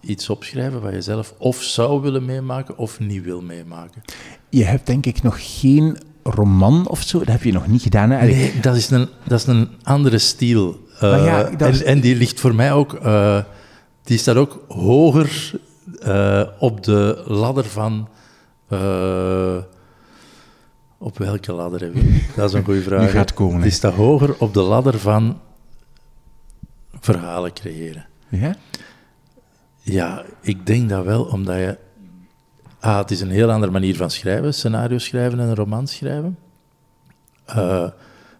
[0.00, 4.02] iets opschrijven wat je zelf of zou willen meemaken of niet wil meemaken.
[4.48, 8.10] Je hebt denk ik nog geen roman of zo, dat heb je nog niet gedaan.
[8.10, 8.26] Hè?
[8.26, 10.80] Nee, dat is een, dat is een andere stijl.
[11.00, 13.38] Eh, ja, is- en, en die ligt voor mij ook, eh,
[14.02, 15.52] die staat ook hoger
[16.04, 18.08] eh, op de ladder van.
[18.68, 19.56] eh,
[20.98, 22.22] op welke ladder heb je?
[22.36, 23.00] Dat is een goede vraag.
[23.00, 23.62] Die gaat komen, hè.
[23.62, 25.40] Die staat hoger op de ladder van
[27.00, 28.06] verhalen creëren.
[28.28, 28.56] Ja?
[29.80, 31.78] Ja, ik denk dat wel, omdat je...
[32.80, 36.38] Ah, het is een heel andere manier van schrijven, scenario schrijven en een roman schrijven.
[37.44, 37.88] Eh,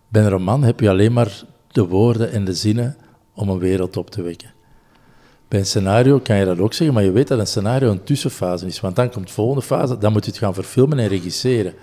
[0.09, 2.97] bij een roman heb je alleen maar de woorden en de zinnen
[3.35, 4.52] om een wereld op te wekken.
[5.53, 8.05] Bij een scenario kan je dat ook zeggen, maar je weet dat een scenario een
[8.05, 8.81] tussenfase is.
[8.81, 11.75] Want dan komt de volgende fase, dan moet je het gaan verfilmen en regisseren.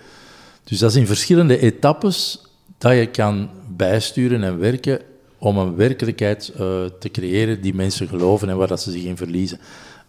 [0.63, 2.41] Dus dat is in verschillende etappes
[2.77, 4.99] dat je kan bijsturen en werken
[5.37, 6.57] om een werkelijkheid eh,
[6.99, 9.59] te creëren die mensen geloven en waar dat ze zich in verliezen.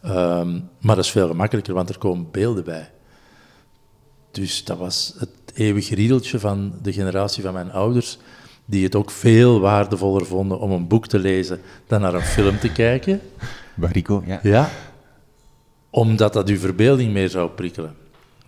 [0.03, 2.91] Ehm, maar dat is veel gemakkelijker, want er komen beelden bij.
[4.31, 8.19] Dus dat was het eeuwig riedeltje van de generatie van mijn ouders,
[8.71, 12.59] die het ook veel waardevoller vonden om een boek te lezen dan naar een film
[12.59, 13.21] te kijken.
[13.75, 14.41] Barico, ja.
[14.43, 14.71] Ja,
[15.91, 17.95] omdat dat uw verbeelding meer zou prikkelen.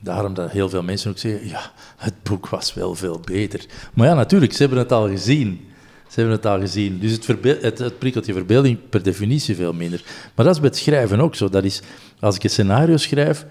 [0.00, 3.66] Daarom dat heel veel mensen ook zeggen, ja, het boek was wel veel beter.
[3.94, 5.60] Maar ja, natuurlijk, ze hebben het al gezien.
[6.08, 6.98] Ze hebben het al gezien.
[6.98, 10.02] Dus het, het prikkelt je verbeelding per definitie veel minder.
[10.34, 11.48] Maar dat is bij het schrijven ook zo.
[11.48, 11.82] Dat is,
[12.20, 13.46] als ik een scenario schrijf,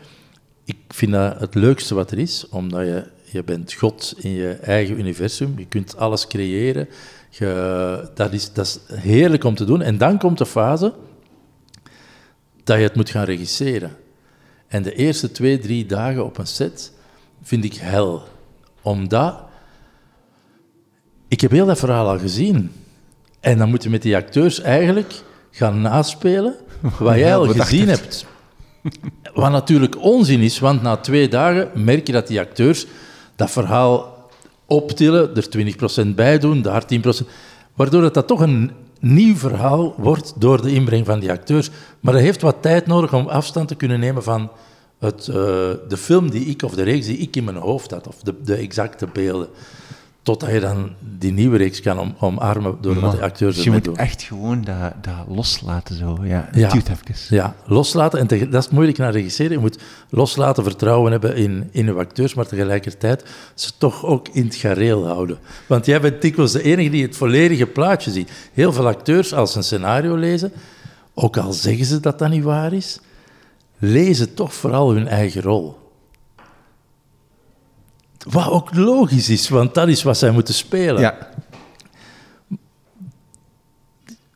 [0.66, 4.50] ik vind dat het leukste wat er is, omdat je, je bent God in je
[4.50, 5.54] eigen universum.
[5.58, 6.88] Je kunt alles creëren.
[7.30, 9.82] Je, dat, is, dat is heerlijk om te doen.
[9.82, 10.94] En dan komt de fase
[12.64, 13.92] dat je het moet gaan regisseren.
[14.68, 16.92] En de eerste twee, drie dagen op een set
[17.42, 18.24] vind ik hel.
[18.82, 19.44] Omdat
[21.28, 22.72] ik heb heel dat verhaal al gezien.
[23.40, 25.14] En dan moet je met die acteurs eigenlijk
[25.52, 26.56] gaan naspelen
[27.00, 28.26] wat jij al gezien hebt.
[29.34, 32.86] Wat natuurlijk onzin is, want na twee dagen merk je dat die acteurs
[33.42, 34.28] dat verhaal
[34.66, 36.84] optillen, er 20% bij doen, daar
[37.24, 37.28] 10%.
[37.74, 41.70] Waardoor het dat toch een nieuw verhaal wordt door de inbreng van die acteurs.
[42.00, 44.52] Maar dat heeft wat tijd nodig om afstand te kunnen nemen van
[45.00, 45.36] het, eh,
[45.88, 48.36] de film die ik, of de reeks die ik in mijn hoofd had, of de,
[48.44, 49.48] de exacte beelden.
[50.24, 53.72] Totdat je dan die nieuwe reeks kan om, omarmen door wat de acteurs Dus je
[53.72, 53.98] moet doen.
[53.98, 56.18] echt gewoon dat, dat loslaten zo.
[56.24, 56.74] Ja, het Ja.
[56.76, 57.36] even.
[57.36, 58.20] Ja, loslaten.
[58.20, 59.52] En dat is moeilijk naar regisseren.
[59.52, 59.78] Je moet
[60.10, 63.24] loslaten, vertrouwen hebben in, in uw acteurs, maar tegelijkertijd
[63.56, 65.38] ze toch ook in het gareel houden.
[65.68, 68.32] Want jij bent dikwijls de enige die het volledige plaatje ziet.
[68.54, 70.52] Heel veel acteurs, als ze een scenario lezen,
[71.14, 73.00] ook al zeggen ze dat dat niet waar is,
[73.78, 75.80] lezen toch vooral hun eigen rol.
[78.30, 81.02] Wat ook logisch is, want dat is wat zij moeten spelen.
[81.02, 81.18] Ja,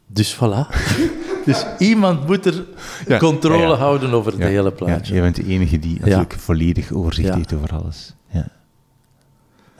[0.07, 0.67] Dus voilà.
[1.45, 2.65] dus iemand moet er
[3.07, 3.75] Ja, controle ja, ja.
[3.75, 5.13] houden over het hele ja, plaatje.
[5.13, 8.15] jij bent de enige die natuurlijk volledig overzicht heeft over alles.
[8.29, 8.47] Ja.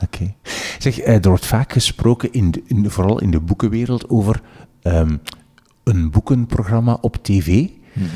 [0.00, 0.34] Oké.
[0.78, 4.40] Zeg, eh, er wordt vaak gesproken, in de, in de- vooral in de boekenwereld, over
[4.82, 5.16] ehm,
[5.84, 7.68] een boekenprogramma op tv.
[7.92, 8.06] Mhm.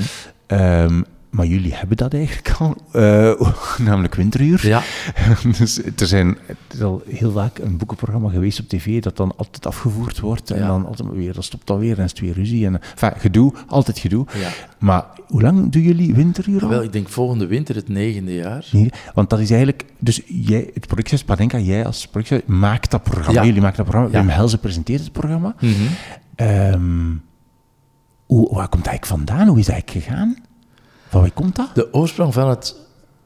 [0.46, 3.40] Ehm, maar jullie hebben dat eigenlijk al, eh,
[3.88, 4.66] namelijk Winteruur.
[4.66, 4.82] Ja,
[5.58, 9.32] dus er, zijn, er is al heel vaak een boekenprogramma geweest op tv dat dan
[9.36, 10.50] altijd afgevoerd wordt.
[10.50, 10.66] En Ja.
[10.66, 12.66] dan altijd weer, dat stopt alweer en is het weer ruzie.
[12.66, 14.26] En, enfin, gedoe, altijd gedoe.
[14.34, 14.48] ja.
[14.78, 16.68] Maar hoe lang doen jullie Winteruur al?
[16.68, 18.66] Wel, ik denk volgende winter het negende jaar.
[18.72, 19.84] Nee, want dat is eigenlijk...
[19.98, 23.40] Dus jij, het productiehuis Padenka, jij als productiehuis maakt dat programma.
[23.40, 23.46] Ja.
[23.46, 24.16] Jullie maken dat programma.
[24.18, 24.24] Ja.
[24.24, 25.54] Wim Helze presenteert het programma.
[25.60, 25.72] Mhm.
[26.34, 27.14] Ehm,
[28.26, 29.48] hoe, waar komt dat eigenlijk vandaan?
[29.48, 30.36] Hoe is dat eigenlijk gegaan?
[31.10, 31.74] Van wie komt dat?
[31.74, 32.76] De oorsprong van het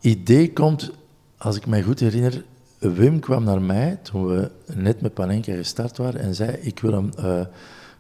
[0.01, 0.91] idee komt,
[1.39, 2.45] als ik mij goed herinner,
[2.79, 6.93] Wim kwam naar mij toen we net met Panenka gestart waren en zei, ik wil
[7.17, 7.41] eh,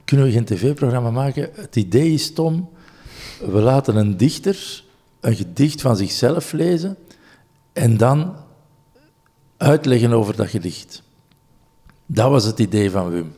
[0.04, 1.50] kunnen we geen tv-programma maken?
[1.54, 2.68] Het idee is, Tom,
[3.40, 4.84] we laten een dichter
[5.20, 6.96] een gedicht van zichzelf lezen
[7.72, 8.36] en dan
[9.56, 11.02] uitleggen over dat gedicht.
[12.06, 13.34] Dat was het idee van Wim.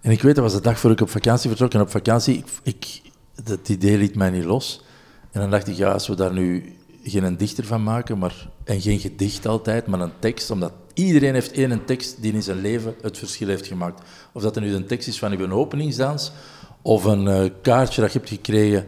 [0.00, 1.74] En ik weet, dat was de dag voor ik op vakantie vertrok.
[1.74, 3.00] En op vakantie, ik,
[3.44, 4.82] dat idee liet mij niet los.
[5.30, 8.80] En dan dacht ik, ja, als we daar nu geen dichter van maken, maar, en
[8.80, 12.94] geen gedicht altijd, maar een tekst, omdat iedereen heeft één tekst die in zijn leven
[13.02, 14.02] het verschil heeft gemaakt.
[14.32, 16.32] Of dat er nu een tekst is van uw openingsdans,
[16.82, 18.86] of een eh, kaartje dat je hebt gekregen,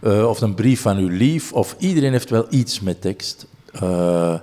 [0.00, 3.46] eh, of een brief van uw lief, of iedereen heeft wel iets met tekst.
[3.72, 4.38] Eh,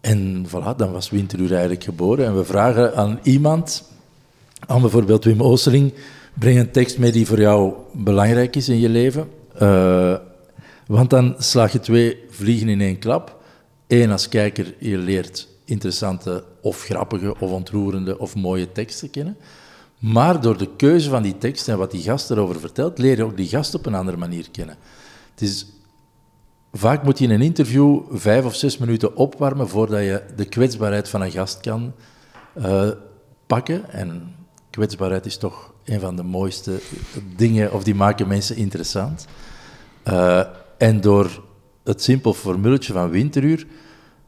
[0.00, 2.26] en voilà, dan was Winteruur eigenlijk geboren.
[2.26, 3.90] En we vragen aan iemand,
[4.66, 5.92] aan bijvoorbeeld Wim Oosterling,
[6.38, 9.28] breng een tekst mee die voor jou belangrijk is in je leven.
[9.54, 10.16] Eh,
[10.86, 13.36] want dan slaag je twee vliegen in één klap.
[13.86, 19.36] Eén, als kijker, je leert interessante of grappige of ontroerende of mooie teksten kennen.
[19.98, 23.24] Maar door de keuze van die tekst en wat die gast erover vertelt, leer je
[23.24, 24.76] ook die gast op een andere manier kennen.
[25.30, 25.66] Het is
[26.72, 31.08] Vaak moet je in een interview vijf of zes minuten opwarmen voordat je de kwetsbaarheid
[31.08, 31.92] van een gast kan
[32.52, 32.88] eh,
[33.46, 33.90] pakken.
[33.90, 34.34] En
[34.70, 36.80] kwetsbaarheid is toch een van de mooiste
[37.36, 39.26] dingen, of die maken mensen interessant.
[40.02, 40.44] Eh,
[40.78, 41.42] en door
[41.84, 43.66] het simpel formuletje van winteruur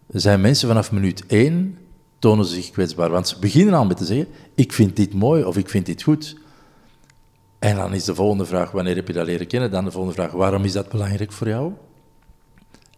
[0.08, 1.78] zijn mensen vanaf minuut één
[2.18, 3.10] tonen ze zich kwetsbaar.
[3.10, 6.02] Want ze beginnen al met te zeggen, ik vind dit mooi of ik vind dit
[6.02, 6.36] goed.
[7.58, 9.70] En dan is de volgende vraag, wanneer heb je dat leren kennen?
[9.70, 11.72] Dan de volgende vraag, waarom is dat belangrijk voor jou?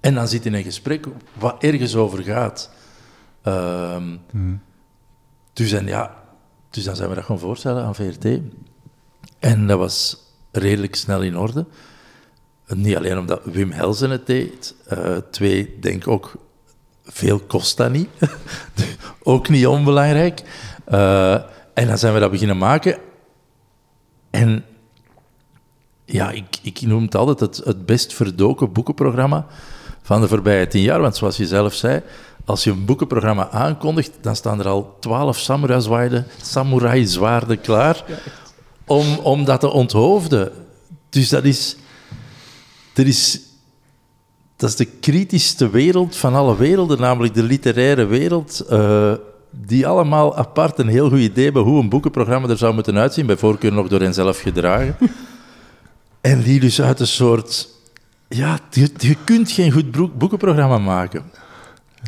[0.01, 1.07] En dan zit in een gesprek
[1.39, 2.71] wat ergens over gaat.
[3.43, 4.17] Ehm,
[5.53, 6.22] dus, en ja,
[6.73, 8.39] dus dan zijn we dat gaan voorstellen aan VRT.
[9.39, 10.17] En dat was
[10.51, 11.67] redelijk snel in orde.
[12.67, 14.75] Niet alleen omdat Wim Helsen het deed.
[14.87, 16.35] Eh, twee, denk ook,
[17.05, 18.09] veel kost dat niet.
[19.23, 20.43] ook niet onbelangrijk.
[20.85, 21.35] Eh,
[21.75, 22.99] en dan zijn we dat beginnen maken.
[24.31, 24.65] En
[26.05, 29.47] ja, ik, ik noem het altijd het, het best verdoken boekenprogramma
[30.03, 31.01] van de voorbije tien jaar.
[31.01, 32.03] Want zoals je zelf zei,
[32.45, 38.05] als je een boekenprogramma aankondigt, dan staan er al twaalf samurai-zwaarden samurai zwaarden klaar
[38.87, 40.53] om, om dat te onthoofden.
[41.09, 41.77] Dus dat is,
[42.95, 43.41] er is...
[44.57, 49.13] Dat is de kritischste wereld van alle werelden, namelijk de literaire wereld, eh,
[49.51, 53.27] die allemaal apart een heel goed idee hebben hoe een boekenprogramma er zou moeten uitzien,
[53.27, 54.97] bij voorkeur nog door hen zelf gedragen.
[56.21, 57.69] En die dus uit een soort...
[58.29, 61.25] Ja, je, je kunt geen goed boekenprogramma maken.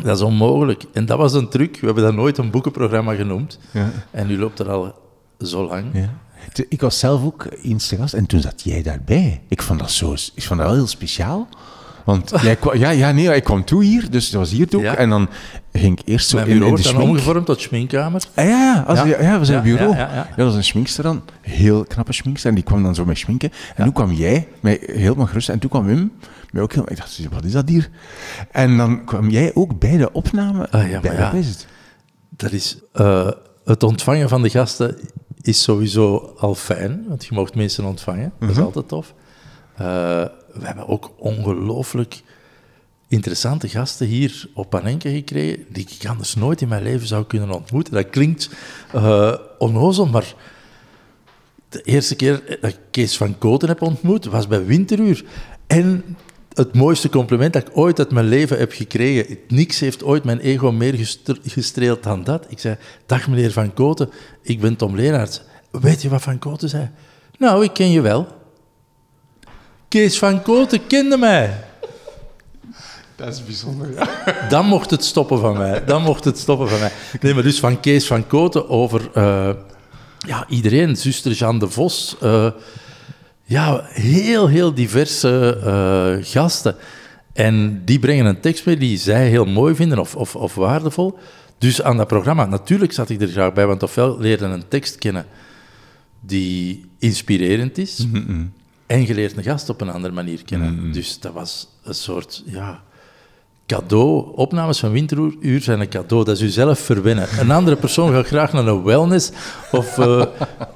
[0.02, 0.84] Dat is onmogelijk.
[0.92, 1.78] En dat was een truc.
[1.80, 3.58] We hebben dat nooit een boekenprogramma genoemd.
[3.70, 3.90] Ja.
[4.10, 4.94] En nu loopt er al
[5.40, 5.84] zo lang.
[5.92, 6.08] Ja.
[6.68, 9.40] Ik was zelf ook eens te gast en toen zat jij daarbij.
[9.48, 11.48] Ik vond dat zo, ik vond dat wel heel speciaal.
[12.04, 14.82] Want jij kwam, ja, ja, nee, ik kwam toe hier, dus dat was hier toe.
[14.82, 14.94] Ja.
[14.96, 15.28] En dan
[15.72, 17.08] ging ik eerst zo Mijn in, in de schmink.
[17.08, 18.22] omgevormd tot schminkkamer.
[18.34, 19.04] Ah, ja, als, Ja.
[19.04, 19.20] ja.
[19.22, 19.96] ja, we zijn bureau.
[19.96, 21.22] ja, dat was een schminkster dan.
[21.40, 22.48] Heel knappe schminkster.
[22.48, 23.50] En die kwam dan zo met schminken.
[23.76, 25.48] En toen kwam jij, mij helemaal gerust.
[25.48, 26.12] En toen kwam Wim,
[26.62, 26.90] ook heel...
[26.90, 27.90] Ik dacht, wat is dat hier?
[28.50, 30.70] En dan kwam jij ook bij de opname.
[30.70, 31.32] Ah, ja, bij, ja.
[31.32, 31.66] is het?
[32.30, 33.30] Dat is, eh,
[33.64, 34.98] het ontvangen van de gasten
[35.40, 38.32] is sowieso al fijn, want je mocht mensen ontvangen.
[38.40, 39.14] Dat is altijd tof.
[39.74, 39.84] Eh,
[40.52, 42.22] we hebben ook ongelooflijk
[43.08, 47.50] interessante gasten hier op Panenka gekregen, die ik anders nooit in mijn leven zou kunnen
[47.50, 47.94] ontmoeten.
[47.94, 48.50] Dat klinkt
[49.58, 50.34] onnozel, maar
[51.68, 55.24] de eerste keer dat ik Kees van Koten heb ontmoet, was bij Winteruur.
[55.66, 56.16] En
[56.54, 59.38] het mooiste compliment dat ik ooit uit mijn leven heb gekregen.
[59.48, 62.44] Niks heeft ooit mijn ego meer gestre- gestreeld dan dat.
[62.48, 62.76] Ik zei,
[63.06, 64.10] dag meneer Van Koten,
[64.42, 65.42] ik ben Tom Leenaerts.
[65.70, 66.90] Weet je wat Van Koten zei?
[67.38, 68.26] Nou, ik ken je wel.
[69.88, 71.64] Kees van Koten kende mij.
[73.16, 74.08] Dat is bijzonder, ja.
[74.48, 75.84] Dan mocht het stoppen van mij.
[75.84, 76.90] Dan mocht het stoppen van mij.
[77.20, 79.50] Nee, maar dus van Kees van Koten over eh,
[80.26, 80.96] ja, iedereen.
[80.96, 82.16] Zuster Jeanne de Vos.
[82.20, 82.46] eh,
[83.44, 86.76] ja, heel, heel diverse eh, gasten.
[87.32, 91.18] En die brengen een tekst mee die zij heel mooi vinden of, of, of waardevol.
[91.58, 94.98] Dus aan dat programma, natuurlijk zat ik er graag bij, want ofwel leerde een tekst
[94.98, 95.26] kennen
[96.20, 98.06] die inspirerend is,
[98.86, 100.92] en je leert een gast op een andere manier kennen.
[100.92, 102.82] Dus dat was een soort, ja,
[103.66, 104.32] cadeau.
[104.34, 106.24] Opnames van Winteruur zijn een cadeau.
[106.24, 107.26] Dat is u zelf verwennen.
[107.38, 109.30] Een andere persoon gaat graag naar een wellness
[109.72, 110.22] of, eh,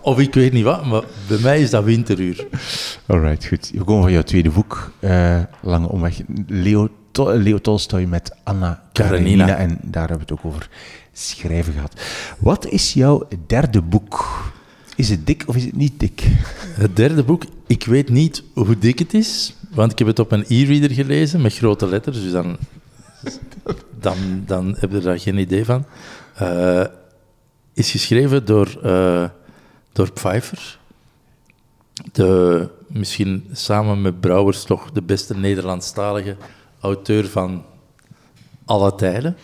[0.02, 2.46] of ik weet niet wat, maar bij mij is dat Winteruur.
[3.06, 3.70] Alright, goed.
[3.74, 6.20] We komen van jouw tweede boek, eh, Lange Omweg.
[6.46, 9.44] Leo, To- Leo Tolstoy met Anna Karenina.
[9.46, 9.56] Karenina.
[9.56, 10.68] En daar hebben we het ook over
[11.12, 12.00] schrijven gehad.
[12.38, 14.26] Wat is jouw derde boek?
[14.96, 16.22] Is het dik of is het niet dik?
[16.74, 20.32] Het derde boek, ik weet niet hoe dik het is, want ik heb het op
[20.32, 22.56] een e-reader gelezen met grote letters, dus dan,
[24.00, 24.16] dan,
[24.46, 25.84] dan heb je daar geen idee van.
[26.34, 26.84] Eh,
[27.74, 29.24] is geschreven door, eh,
[29.92, 30.78] door Pfeiffer,
[32.12, 36.36] de, misschien samen met Brouwers toch de beste Nederlandstalige
[36.80, 37.64] auteur van
[38.64, 39.36] alle tijden,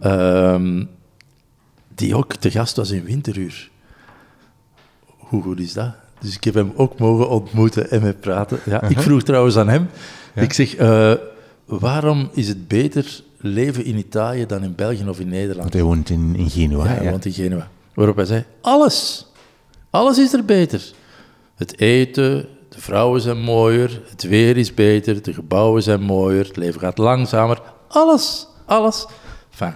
[0.00, 0.84] Ehm,
[1.94, 3.70] die ook te gast was in Winteruur.
[5.06, 5.94] Hoe goed is dat?
[6.20, 8.58] Dus ik heb hem ook mogen ontmoeten en met praten.
[8.64, 9.88] Ja, Ik vroeg trouwens aan hem,
[10.34, 11.12] ik zeg, eh,
[11.68, 15.60] waarom is het beter leven in Italië dan in België of in Nederland?
[15.60, 16.84] Want hij woont in, in Genua.
[16.84, 17.68] Ja, Ja, hij woont in Genua.
[17.94, 19.26] Waarop hij zei, alles.
[19.90, 20.92] Alles is er beter.
[21.54, 26.56] Het eten, de vrouwen zijn mooier, het weer is beter, de gebouwen zijn mooier, het
[26.56, 27.62] leven gaat langzamer.
[27.88, 29.06] Alles, alles.
[29.50, 29.74] Enfin,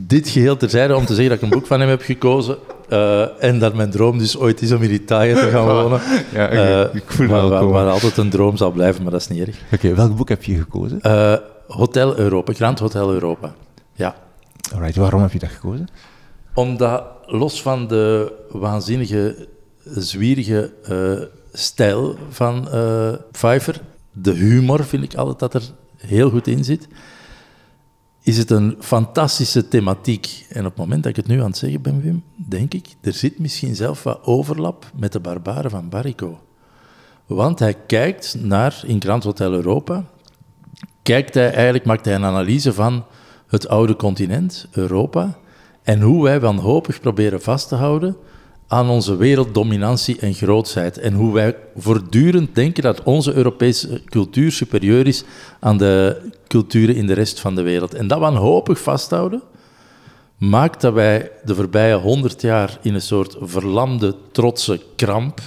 [0.00, 2.58] dit geheel terzijde om te zeggen dat ik een boek van hem heb gekozen
[2.90, 6.00] eh, en dat mijn droom dus ooit is om in Italië te gaan wonen.
[6.32, 6.48] Ja.
[6.48, 9.46] Eh, Ik voel maar, wel waar, altijd een droom zal blijven, maar dat is niet
[9.46, 9.56] erg.
[9.72, 11.00] Oké, welk boek heb je gekozen?
[11.00, 11.34] Eh,
[11.66, 13.54] Hotel Europa, Grand Hotel Europa.
[13.92, 14.14] Ja.
[14.74, 15.88] Alright, waarom heb je dat gekozen?
[16.54, 19.48] Omdat, los van de waanzinnige,
[19.84, 20.70] zwierige
[21.52, 22.68] stijl van
[23.32, 23.80] Pfeiffer,
[24.12, 26.88] de humor vind ik altijd dat er heel goed in zit,
[28.22, 30.46] is het een fantastische thematiek.
[30.48, 32.86] En op het moment dat ik het nu aan het zeggen ben, Wim, denk ik,
[33.00, 36.40] er zit misschien zelf wat overlap met de barbaren van Barrico.
[37.26, 40.04] Want hij kijkt naar, in Grand Hotel Europa,
[41.02, 43.04] kijkt hij eigenlijk, maakt hij een analyse van
[43.46, 45.38] het oude continent, Europa,
[45.82, 48.16] en hoe wij wanhopig proberen vast te houden
[48.72, 50.98] aan onze werelddominantie en grootsheid.
[50.98, 55.24] En hoe wij voortdurend denken dat onze Europese cultuur superieur is
[55.60, 57.94] aan de culturen in de rest van de wereld.
[57.94, 59.42] En dat wanhopig vasthouden
[60.36, 65.40] maakt dat wij de voorbije honderd jaar in een soort verlamde, trotse kramp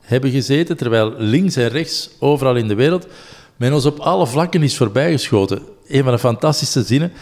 [0.00, 3.06] hebben gezeten, terwijl links en rechts, overal in de wereld,
[3.56, 5.62] men ons op alle vlakken is voorbijgeschoten.
[5.88, 7.12] Een van de fantastische zinnen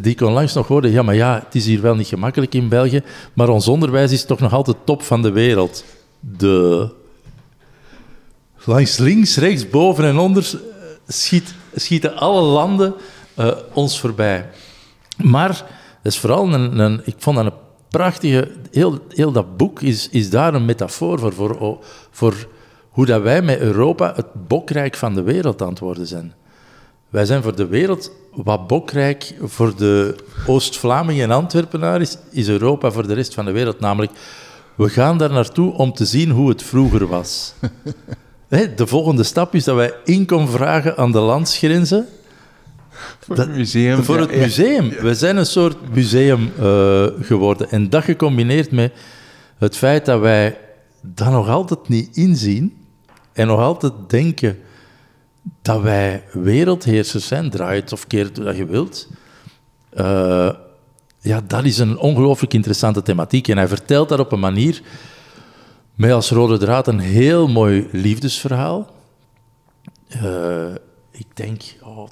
[0.00, 2.68] die ik onlangs nog hoorde, ja, maar ja, het is hier wel niet gemakkelijk in
[2.68, 5.84] België, maar ons onderwijs is toch nog altijd top van de wereld.
[6.20, 6.88] De...
[8.64, 10.50] Langs links, rechts, boven en onder
[11.06, 12.94] schiet, schieten alle landen
[13.34, 14.48] eh, ons voorbij.
[15.16, 15.64] Maar
[16.02, 17.52] is vooral een, een, ik vond dat een
[17.88, 21.78] prachtige, heel, heel dat boek is, is daar een metafoor voor, voor,
[22.10, 22.48] voor
[22.90, 26.34] hoe dat wij met Europa het bokrijk van de wereld aan het worden zijn.
[27.12, 30.14] Wij zijn voor de wereld wat bokrijk voor de
[30.46, 33.80] Oost-Vlamingen en Antwerpenaar is, is Europa voor de rest van de wereld.
[33.80, 34.12] Namelijk,
[34.74, 37.54] we gaan daar naartoe om te zien hoe het vroeger was.
[38.76, 42.06] De volgende stap is dat wij inkom vragen aan de landsgrenzen
[43.20, 44.02] Voor het museum.
[44.02, 44.38] voor ja, het ja.
[44.38, 44.88] museum.
[44.88, 47.70] We zijn een soort museum eh, geworden.
[47.70, 48.92] En dat gecombineerd met
[49.58, 50.58] het feit dat wij
[51.00, 52.76] dat nog altijd niet inzien
[53.32, 54.58] en nog altijd denken
[55.62, 59.08] dat wij wereldheersers zijn, draai het of keer dat je wilt.
[59.94, 60.50] Uh,
[61.18, 63.48] ja, dat is een ongelooflijk interessante thematiek.
[63.48, 64.82] En hij vertelt dat op een manier,
[65.94, 68.90] met als rode draad een heel mooi liefdesverhaal.
[70.22, 70.74] Uh,
[71.10, 72.08] ik denk, oh,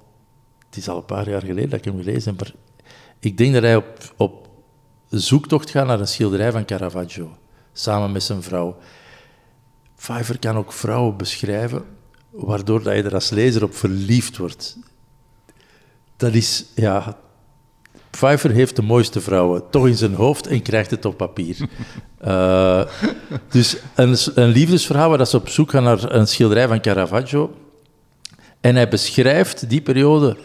[0.66, 2.54] het is al een paar jaar geleden dat ik hem gelezen heb, maar
[3.18, 4.48] ik denk dat hij op, op
[5.08, 7.36] zoektocht gaat naar een schilderij van Caravaggio,
[7.72, 8.76] samen met zijn vrouw.
[9.96, 11.84] Pfeiffer kan ook vrouwen beschrijven,
[12.30, 14.76] waardoor dat je er als lezer op verliefd wordt.
[16.16, 17.16] Dat is, ja,
[18.10, 21.56] Pfeiffer heeft de mooiste vrouwen toch in zijn hoofd en krijgt het op papier.
[22.24, 22.82] Uh,
[23.50, 27.54] dus een, een liefdesverhaal waar ze op zoek gaan naar een schilderij van Caravaggio.
[28.60, 30.36] En hij beschrijft die periode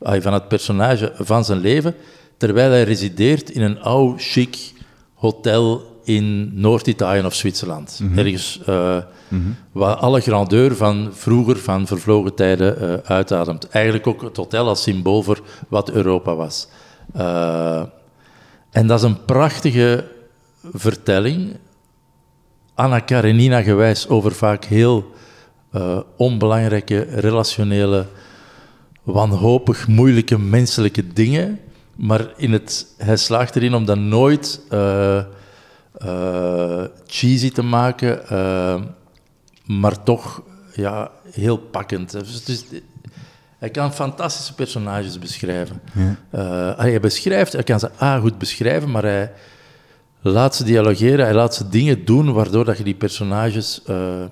[0.00, 1.94] van het personage van zijn leven,
[2.36, 4.72] terwijl hij resideert in een oud, chic
[5.14, 7.98] hotel in Noord-Italië of Zwitserland.
[8.00, 8.18] Mm -hmm.
[8.18, 8.96] Ergens uh,
[9.72, 13.68] waar alle grandeur van vroeger, van vervlogen tijden, uh, uitademt.
[13.68, 16.68] Eigenlijk ook het hotel als symbool voor wat Europa was.
[17.16, 17.82] Uh,
[18.70, 20.04] en dat is een prachtige
[20.72, 21.56] vertelling,
[22.74, 25.12] Anna Karenina gewijs, over vaak heel
[25.72, 28.06] uh, onbelangrijke, relationele,
[29.02, 31.60] wanhopig, moeilijke menselijke dingen.
[31.96, 34.60] Maar in het, hij slaagt erin om dat nooit
[37.06, 38.20] cheesy te maken,
[39.64, 40.42] maar toch
[40.74, 42.10] ja, heel pakkend.
[42.10, 42.64] Dus, dus
[43.58, 45.80] hij kan fantastische personages beschrijven.
[45.92, 46.16] Ja.
[46.34, 49.32] Uh, hij beschrijft, hij kan ze ah, goed beschrijven, maar hij
[50.20, 54.24] laat ze dialogeren, hij laat ze dingen doen waardoor dat je die personages, uh,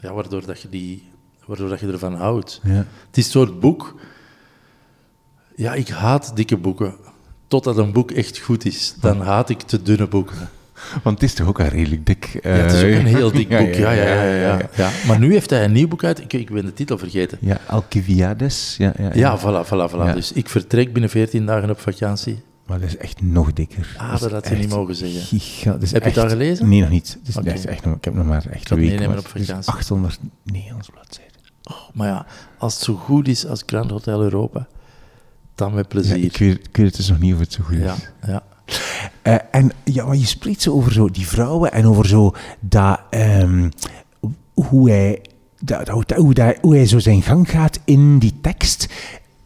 [0.00, 1.08] ja, waardoor dat je, die,
[1.46, 2.60] waardoor dat je ervan houdt.
[2.62, 2.86] Ja.
[3.06, 3.94] Het is een soort boek.
[5.56, 6.94] Ja, ik haat dikke boeken.
[7.48, 8.94] Totdat een boek echt goed is.
[9.00, 10.50] Dan haat ik te dunne boeken.
[11.02, 12.38] Want het is toch ook een redelijk dik...
[12.42, 14.32] Ja, het is ook een heel dik boek, ja, ja, ja.
[14.32, 16.98] ja, ja, Maar nu heeft hij een nieuw boek uit, ik, ik ben de titel
[16.98, 17.38] vergeten.
[17.40, 18.74] Ja, Alcibiades.
[18.78, 19.38] Ja, ja, ja.
[19.38, 20.14] voilà, voilà, voilà.
[20.14, 22.42] Dus ik vertrek binnen 14 dagen op vakantie.
[22.66, 23.94] Maar dat is echt nog dikker.
[23.98, 25.20] Ah, dat, had je niet mogen zeggen.
[25.20, 26.68] Giga, Heb je het al gelezen?
[26.68, 27.18] Nee, nog niet.
[27.22, 27.54] Dus okay.
[27.54, 29.18] is echt ik heb nog maar echt een week.
[29.18, 29.72] op vakantie.
[29.72, 31.40] 800 Nederlands bladzijden.
[31.62, 32.26] Oh, maar ja,
[32.58, 34.66] als het zo goed is als Grand Hotel Europa,
[35.54, 36.16] dan met plezier.
[36.16, 37.82] ik, weet, ik weet het dus nog niet of het zo goed is.
[37.82, 37.96] Ja,
[38.26, 38.42] ja.
[39.22, 43.00] Uh, en ja, maar je spreekt zo over zo die vrouwen en over zo dat,
[43.10, 43.70] um,
[44.54, 45.22] hoe, hij,
[45.60, 48.88] dat, dat, hoe, dat, hoe hij zo zijn gang gaat in die tekst.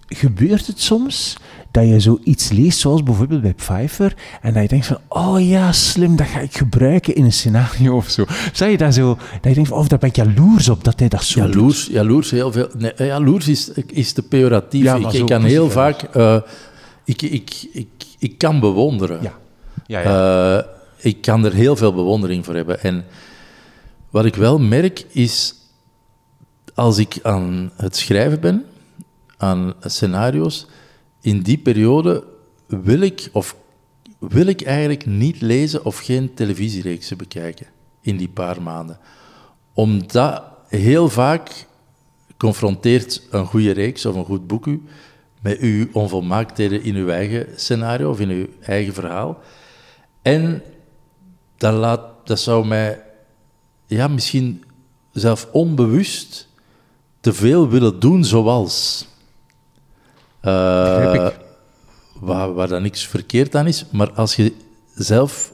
[0.07, 1.37] Gebeurt het soms
[1.71, 5.73] dat je zoiets leest, zoals bijvoorbeeld bij Pfeiffer, en dat je denkt van, oh ja,
[5.73, 8.25] slim, dat ga ik gebruiken in een scenario of zo.
[8.53, 10.99] Zou je dat zo, dat je denkt van, of daar ben ik jaloers op, dat
[10.99, 11.95] hij dat zo jaloers, doet?
[11.95, 12.69] Jaloers, heel veel.
[12.79, 14.83] Nee, jaloers is, is te pejoratief.
[14.83, 16.17] Ja, ik, ik kan heel vaak...
[16.17, 16.37] Uh,
[17.05, 17.89] ik, ik, ik,
[18.21, 19.23] ik kan bewonderen.
[19.23, 19.39] Ja.
[19.87, 20.57] Ja, ja.
[20.59, 20.65] Uh,
[20.97, 22.83] ik kan er heel veel bewondering voor hebben.
[22.83, 23.05] En
[24.11, 25.55] wat ik wel merk is,
[26.75, 28.65] als ik aan het schrijven ben,
[29.37, 30.67] aan scenario's,
[31.21, 32.25] in die periode
[32.67, 33.57] wil ik, of
[34.19, 37.67] wil ik eigenlijk niet lezen of geen televisiereeksen bekijken
[38.01, 38.99] in die paar maanden.
[39.73, 41.67] Omdat heel vaak
[42.37, 44.83] confronteert een goede reeks of een goed boek u
[45.41, 49.39] met uw onvolmaaktheden in uw eigen scenario of in uw eigen verhaal.
[50.23, 50.63] En
[51.57, 53.03] dat, laat, dat zou mij
[53.87, 54.65] ja, misschien
[55.13, 56.49] zelf onbewust
[57.21, 59.07] te veel willen doen zoals.
[60.43, 61.29] Uh,
[62.15, 63.85] waar, waar dan niks verkeerd aan is.
[63.91, 64.55] Maar als je
[64.95, 65.53] zelf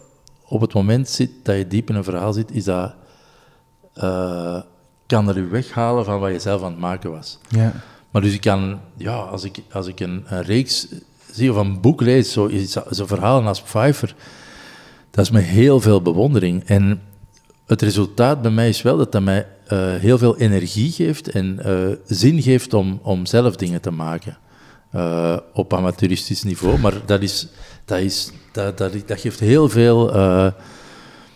[0.48, 2.94] op het moment zit dat je diep in een verhaal zit, is dat,
[3.94, 4.60] uh,
[5.06, 7.38] kan er je weghalen van wat je zelf aan het maken was.
[7.48, 7.72] Ja.
[8.16, 10.86] Maar dus ik kan, ja, als ik, als ik een, een reeks
[11.32, 12.50] zie of een boek lees, zo,
[12.90, 14.14] zo verhalen als Pfeiffer,
[15.10, 16.64] dat is met heel veel bewondering.
[16.64, 17.00] En
[17.66, 21.60] het resultaat bij mij is wel dat dat mij uh, heel veel energie geeft en
[21.66, 24.38] uh, zin geeft om, om zelf dingen te maken.
[24.94, 27.48] Uh, op amateuristisch niveau, maar dat, is,
[27.84, 30.12] dat, is, dat, dat, dat geeft heel veel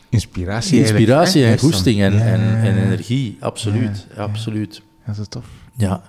[0.08, 4.06] inspiratie, inspiratie en goesting en, ja, en, en, energie, absoluut.
[4.16, 4.82] Ja, absoluut.
[5.06, 5.44] Dat is tof.
[5.80, 6.02] Ja.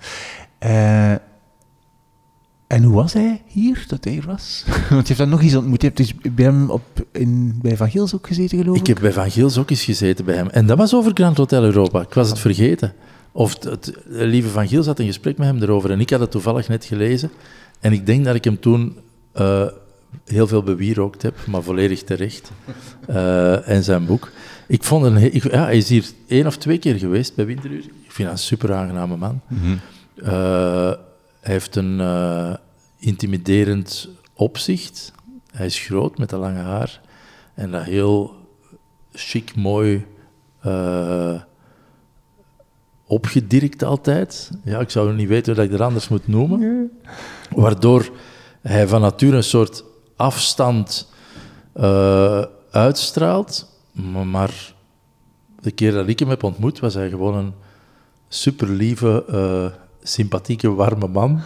[2.71, 4.63] En hoe was hij hier, dat hij hier was?
[4.89, 5.81] Want je heeft dan nog iets ontmoet.
[5.81, 6.81] Je hebt dus bij hem op,
[7.11, 8.81] in, bij Van Gils ook gezeten, geloof ik?
[8.81, 10.47] Ik heb bij Van Gils ook eens gezeten bij hem.
[10.47, 12.01] En dat was over Grand Hotel Europa.
[12.01, 12.93] Ik was het vergeten.
[13.31, 15.91] Of het, het, lieve Van Gils had een gesprek met hem erover.
[15.91, 17.31] En ik had het toevallig net gelezen.
[17.79, 18.97] En ik denk dat ik hem toen
[19.35, 19.65] uh,
[20.25, 22.51] heel veel bewierookt heb, maar volledig terecht.
[23.09, 24.31] Uh, en zijn boek.
[24.67, 27.83] Ik vond een, ik, ja, hij is hier één of twee keer geweest bij Winteruur.
[27.83, 29.41] Ik vind hem een super aangename man.
[29.47, 29.79] Mm -hmm.
[30.23, 30.91] Uh,
[31.39, 32.53] hij heeft een uh,
[32.97, 35.13] intimiderend opzicht.
[35.51, 37.01] Hij is groot met dat lange haar.
[37.53, 38.35] En dat heel
[39.11, 40.05] chic, mooi,
[40.65, 41.41] uh,
[43.05, 44.51] opgedirkt altijd.
[44.63, 46.91] Ja, ik zou niet weten hoe ik dat anders moet noemen.
[47.55, 48.11] Waardoor
[48.61, 49.83] hij van nature een soort
[50.15, 51.09] afstand
[51.73, 53.79] eh, uitstraalt.
[54.25, 54.73] Maar,
[55.61, 57.53] de keer dat ik hem heb ontmoet, was hij gewoon een
[58.27, 61.41] super lieve, eh, sympathieke, warme man.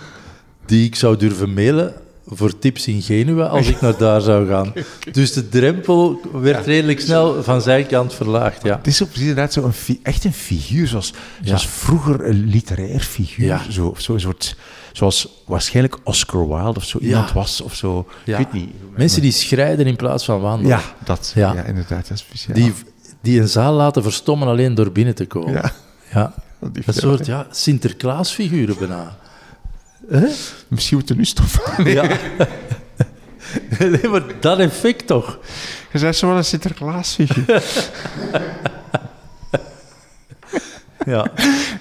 [0.65, 1.93] Die ik zou durven mailen
[2.27, 4.73] voor tips in Genua als ik naar daar zou gaan.
[5.11, 8.63] Dus de drempel werd redelijk snel van zijn kant verlaagd.
[8.63, 8.77] Ja.
[8.77, 13.45] Het is op inderdaad zo een echt een figuur, zoals, zoals vroeger een literair figuur.
[13.45, 13.61] Ja.
[13.71, 14.55] Zo, of zo, een soort,
[14.93, 17.33] zoals waarschijnlijk Oscar Wilde of zo iemand Ja.
[17.33, 17.61] was.
[17.61, 18.07] Of zo.
[18.25, 18.37] Ja.
[18.37, 18.69] Ik weet niet.
[18.95, 20.77] Mensen die schrijden in plaats van wandelen.
[20.77, 21.31] Ja, dat.
[21.35, 21.63] Ja, Ja.
[21.63, 22.07] inderdaad.
[22.07, 22.55] Dat is speciaal.
[22.55, 22.73] Die,
[23.21, 25.71] die een zaal laten verstommen alleen door binnen te komen.
[26.13, 26.33] Ja.
[26.71, 29.17] Die- Een soort ja, Sinterklaasfiguren bijna.
[30.09, 30.27] Hè?
[30.67, 31.85] Misschien moeten we nu stoppen.
[31.91, 32.03] Ja.
[33.79, 35.39] nee, maar dat effect toch.
[35.91, 37.63] Je zei zo wel een Sinterklaasfiguur.
[41.05, 41.31] Ja.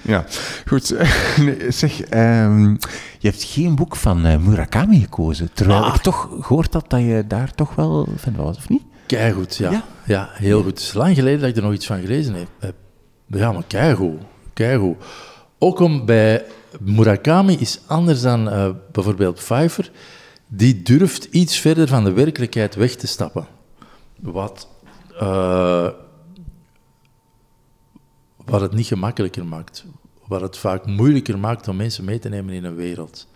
[0.01, 0.25] ja,
[0.67, 0.95] goed.
[1.39, 2.69] Nee, zeg, ehm,
[3.19, 5.49] je hebt geen boek van eh, Murakami gekozen.
[5.53, 5.95] Terwijl Ah.
[5.95, 8.81] ik toch gehoord had dat je daar toch wel van was, of niet?
[9.05, 9.71] Keigoed, ja.
[9.71, 9.83] Ja?
[10.05, 10.29] ja.
[10.33, 10.69] heel goed.
[10.71, 12.47] Het is lang geleden dat ik er nog iets van gelezen heb.
[12.59, 12.75] heb.
[13.27, 14.19] Ja, maar keigoed.
[14.55, 14.97] Keigoed.
[15.57, 16.45] Ook om bij
[16.79, 19.91] Murakami is anders dan eh, bijvoorbeeld Pfeiffer.
[20.47, 23.47] Die durft iets verder van de werkelijkheid weg te stappen.
[24.19, 24.67] Wat,
[25.19, 25.89] eh,
[28.45, 29.85] wat het niet gemakkelijker maakt.
[30.27, 33.27] Wat het vaak moeilijker maakt om mensen mee te nemen in een wereld.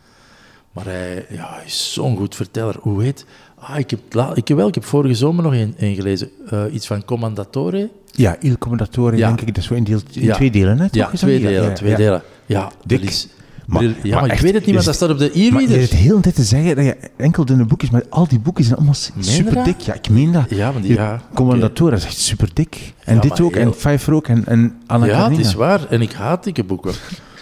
[0.72, 2.76] Maar hij, ja, hij is zo'n goed verteller.
[2.80, 3.26] Hoe heet...
[3.60, 4.00] Ah, ik, heb,
[4.36, 6.30] ik, heb wel, ik heb vorige zomer nog een, een gelezen.
[6.50, 7.90] Eh, iets van Commandatore.
[8.12, 9.28] Ja, Il Commendatore, Ja.
[9.28, 9.48] denk ik.
[9.48, 10.36] Dat is zo in, deel, in Ja.
[10.36, 10.84] twee delen, hè?
[10.90, 10.94] toch?
[10.96, 11.64] Ja, twee delen.
[11.64, 12.22] Ja, twee delen.
[12.46, 13.02] Ja, Dik.
[13.02, 13.28] is...
[13.66, 15.68] Maar- ja, maar, maar ik weet het niet, want dat staat op de Maar je
[15.68, 18.64] zit heel de tijd te zeggen dat je enkel dunne boekjes, maar al die boeken
[18.64, 19.80] zijn allemaal super dik.
[19.80, 20.46] Ja, ik meen dat.
[20.50, 21.22] Ja, want die- ja.
[21.34, 22.94] Commandatore is echt super dik.
[23.04, 25.38] En Ja, dit maar ook, en Pfeiffer ook, en, en Anna Ja, Karenina.
[25.38, 25.86] het is waar.
[25.90, 26.92] En ik haat dikke boeken.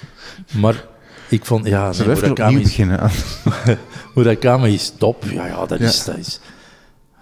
[0.62, 0.86] maar
[1.30, 1.66] ik vond...
[1.68, 3.00] Ja, nee, Murakami is, beginnen?
[4.16, 5.24] Murakami is top.
[5.24, 5.80] Ja, ja, dat.
[5.80, 6.40] Is, dat is...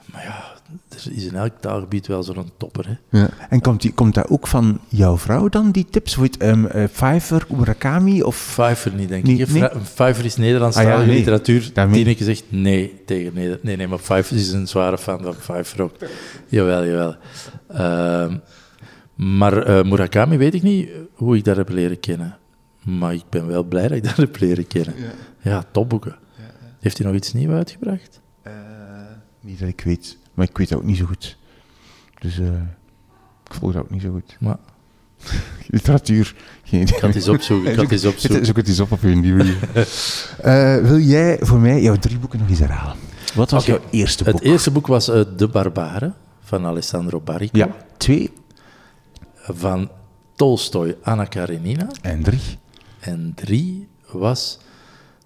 [0.05, 0.43] Maar ja,
[0.89, 3.19] er is in elk taalgebied wel zo'n topper, hè.
[3.19, 3.29] Ja.
[3.49, 6.17] En komt, die, komt dat ook van jouw vrouw dan, die tips?
[6.37, 6.53] Eh,
[6.93, 8.35] Pfeiffer, Murakami of...
[8.53, 9.49] Pfeiffer niet, denk ik.
[9.49, 9.69] nee?
[9.93, 11.15] Pfeiffer is Nederlandstalige Ah, ja, nee.
[11.17, 11.69] literatuur.
[11.73, 15.81] Daarmee- Tineke zegt nee tegen Nee, nee, maar Pfeiffer is een zware fan van Pfeiffer
[15.81, 15.95] ook.
[16.47, 17.15] Jawel, jawel.
[17.67, 18.37] Ehm,
[19.15, 22.37] maar eh, Murakami weet ik niet hoe ik dat heb leren kennen.
[22.85, 24.93] Maar ik ben wel blij dat ik dat heb leren kennen.
[25.41, 26.15] Ja, topboeken.
[26.79, 28.21] Heeft hij nog iets nieuws uitgebracht?
[29.41, 31.37] Niet dat ik weet, maar ik weet dat ook niet zo goed.
[32.19, 32.45] Dus eh,
[33.45, 34.37] ik volg dat ook niet zo goed.
[34.39, 34.57] Maar
[35.67, 36.93] Literatuur, geen idee.
[36.95, 37.69] ik ga het eens opzoeken.
[37.69, 38.45] Ik ga het eens opzoeken.
[38.45, 39.53] Zoek het eens op op je nieuwe.
[40.41, 42.95] Eh, wil jij voor mij jouw drie boeken nog eens herhalen?
[43.35, 44.33] Wat was jouw eerste boek?
[44.33, 47.57] Het eerste boek was eh, De Barbaren van Alessandro Barrico.
[47.57, 48.31] Ja, twee
[49.35, 49.89] Van
[50.35, 51.87] Tolstoy, Anna Karenina.
[52.01, 52.39] en drie.
[53.05, 54.59] En drie was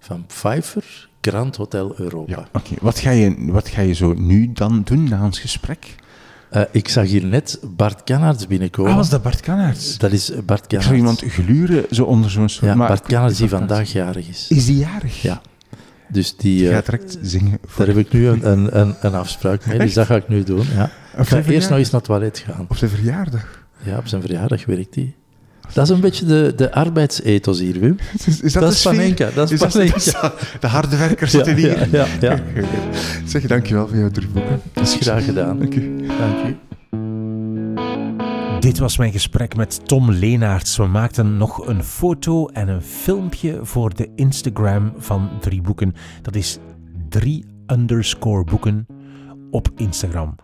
[0.00, 2.32] van Pfeiffer, Grand Hotel Europa.
[2.32, 2.74] Ja, oké.
[2.80, 5.94] Wat, ga je, wat ga je zo nu dan doen na ons gesprek?
[6.50, 8.90] Eh, ik zag hier net Bart Kannaerts binnenkomen.
[8.90, 9.98] Ah, was dat Bart Kannaerts?
[9.98, 10.84] Dat is Bart Ik Kannaerts.
[10.86, 12.66] zag iemand gluren zo onder zo'n soort...
[12.70, 14.46] Ja, maar- Bart Kannaerts die Bart vandaag jarig is.
[14.48, 15.22] Is die jarig?
[15.22, 15.40] Ja.
[16.08, 17.58] Dus die, eh, gaat direct zingen.
[17.66, 19.94] Voor daar heb ik nu een, een, een, een afspraak mee, dus Echt?
[19.94, 20.66] dat ga ik nu doen.
[20.74, 20.90] Ja.
[21.18, 22.66] Ik ga eerst nog eens naar het toilet gaan.
[22.68, 23.64] Op zijn verjaardag.
[23.82, 25.14] Ja, op zijn verjaardag werkt hij.
[25.72, 27.96] Dat is een beetje de, de arbeidsethos hier, Wim.
[28.26, 28.82] Is, is dat, Dat de is?
[28.82, 30.32] Panenka, dat is Panenka.
[30.60, 31.88] De harde werkers Ja, zitten hier.
[31.92, 32.64] ja, ja, ja.
[33.24, 34.60] Zeg, dankjewel voor jouw drie boeken.
[34.72, 35.58] Dat is graag gedaan.
[35.58, 36.06] Dank u.
[36.06, 36.56] Dank u.
[38.60, 40.76] Dit was mijn gesprek met Tom Leenaerts.
[40.76, 45.94] We maakten nog een foto en een filmpje voor de Instagram van Drie Boeken.
[46.22, 46.58] Dat is
[47.08, 48.86] drie underscore boeken
[49.50, 50.34] op Instagram.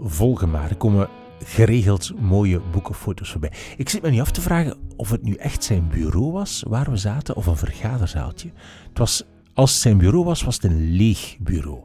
[0.00, 1.08] Volg maar, er komen
[1.44, 3.52] geregeld mooie boekenfoto's voorbij.
[3.76, 6.90] Ik zit me niet af te vragen of het nu echt zijn bureau was waar
[6.90, 8.50] we zaten of een vergaderzaaltje.
[8.88, 9.24] Het was,
[9.54, 11.78] als het zijn bureau was, was het een leeg bureau.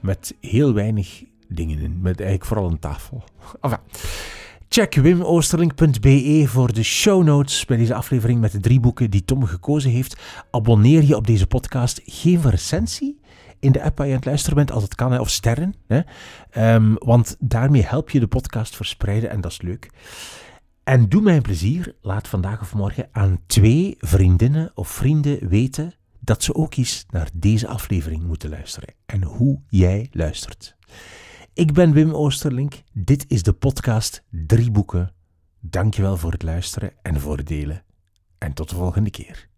[0.00, 3.24] Met heel weinig dingen in, met eigenlijk vooral een tafel.
[3.60, 3.80] Enfin,
[4.72, 9.44] Check wimoosterlink.be voor de show notes bij deze aflevering met de drie boeken die Tom
[9.44, 10.20] gekozen heeft.
[10.50, 12.00] Abonneer je op deze podcast.
[12.04, 13.19] Geef een recensie
[13.60, 15.74] in de app waar je aan het luisteren bent, als het kan, of sterren.
[15.86, 16.00] Hè.
[16.50, 19.90] Ehm, want daarmee help je de podcast verspreiden en dat is leuk.
[20.84, 25.94] En doe mij een plezier, laat vandaag of morgen aan twee vriendinnen of vrienden weten
[26.20, 28.94] dat ze ook eens naar deze aflevering moeten luisteren.
[29.06, 30.76] En hoe jij luistert.
[31.54, 32.82] Ik ben Wim Oosterlink.
[32.92, 35.12] Dit is de podcast Drie Boeken.
[35.60, 37.84] Dankjewel voor het luisteren en voor het delen.
[38.38, 39.49] En tot de volgende keer.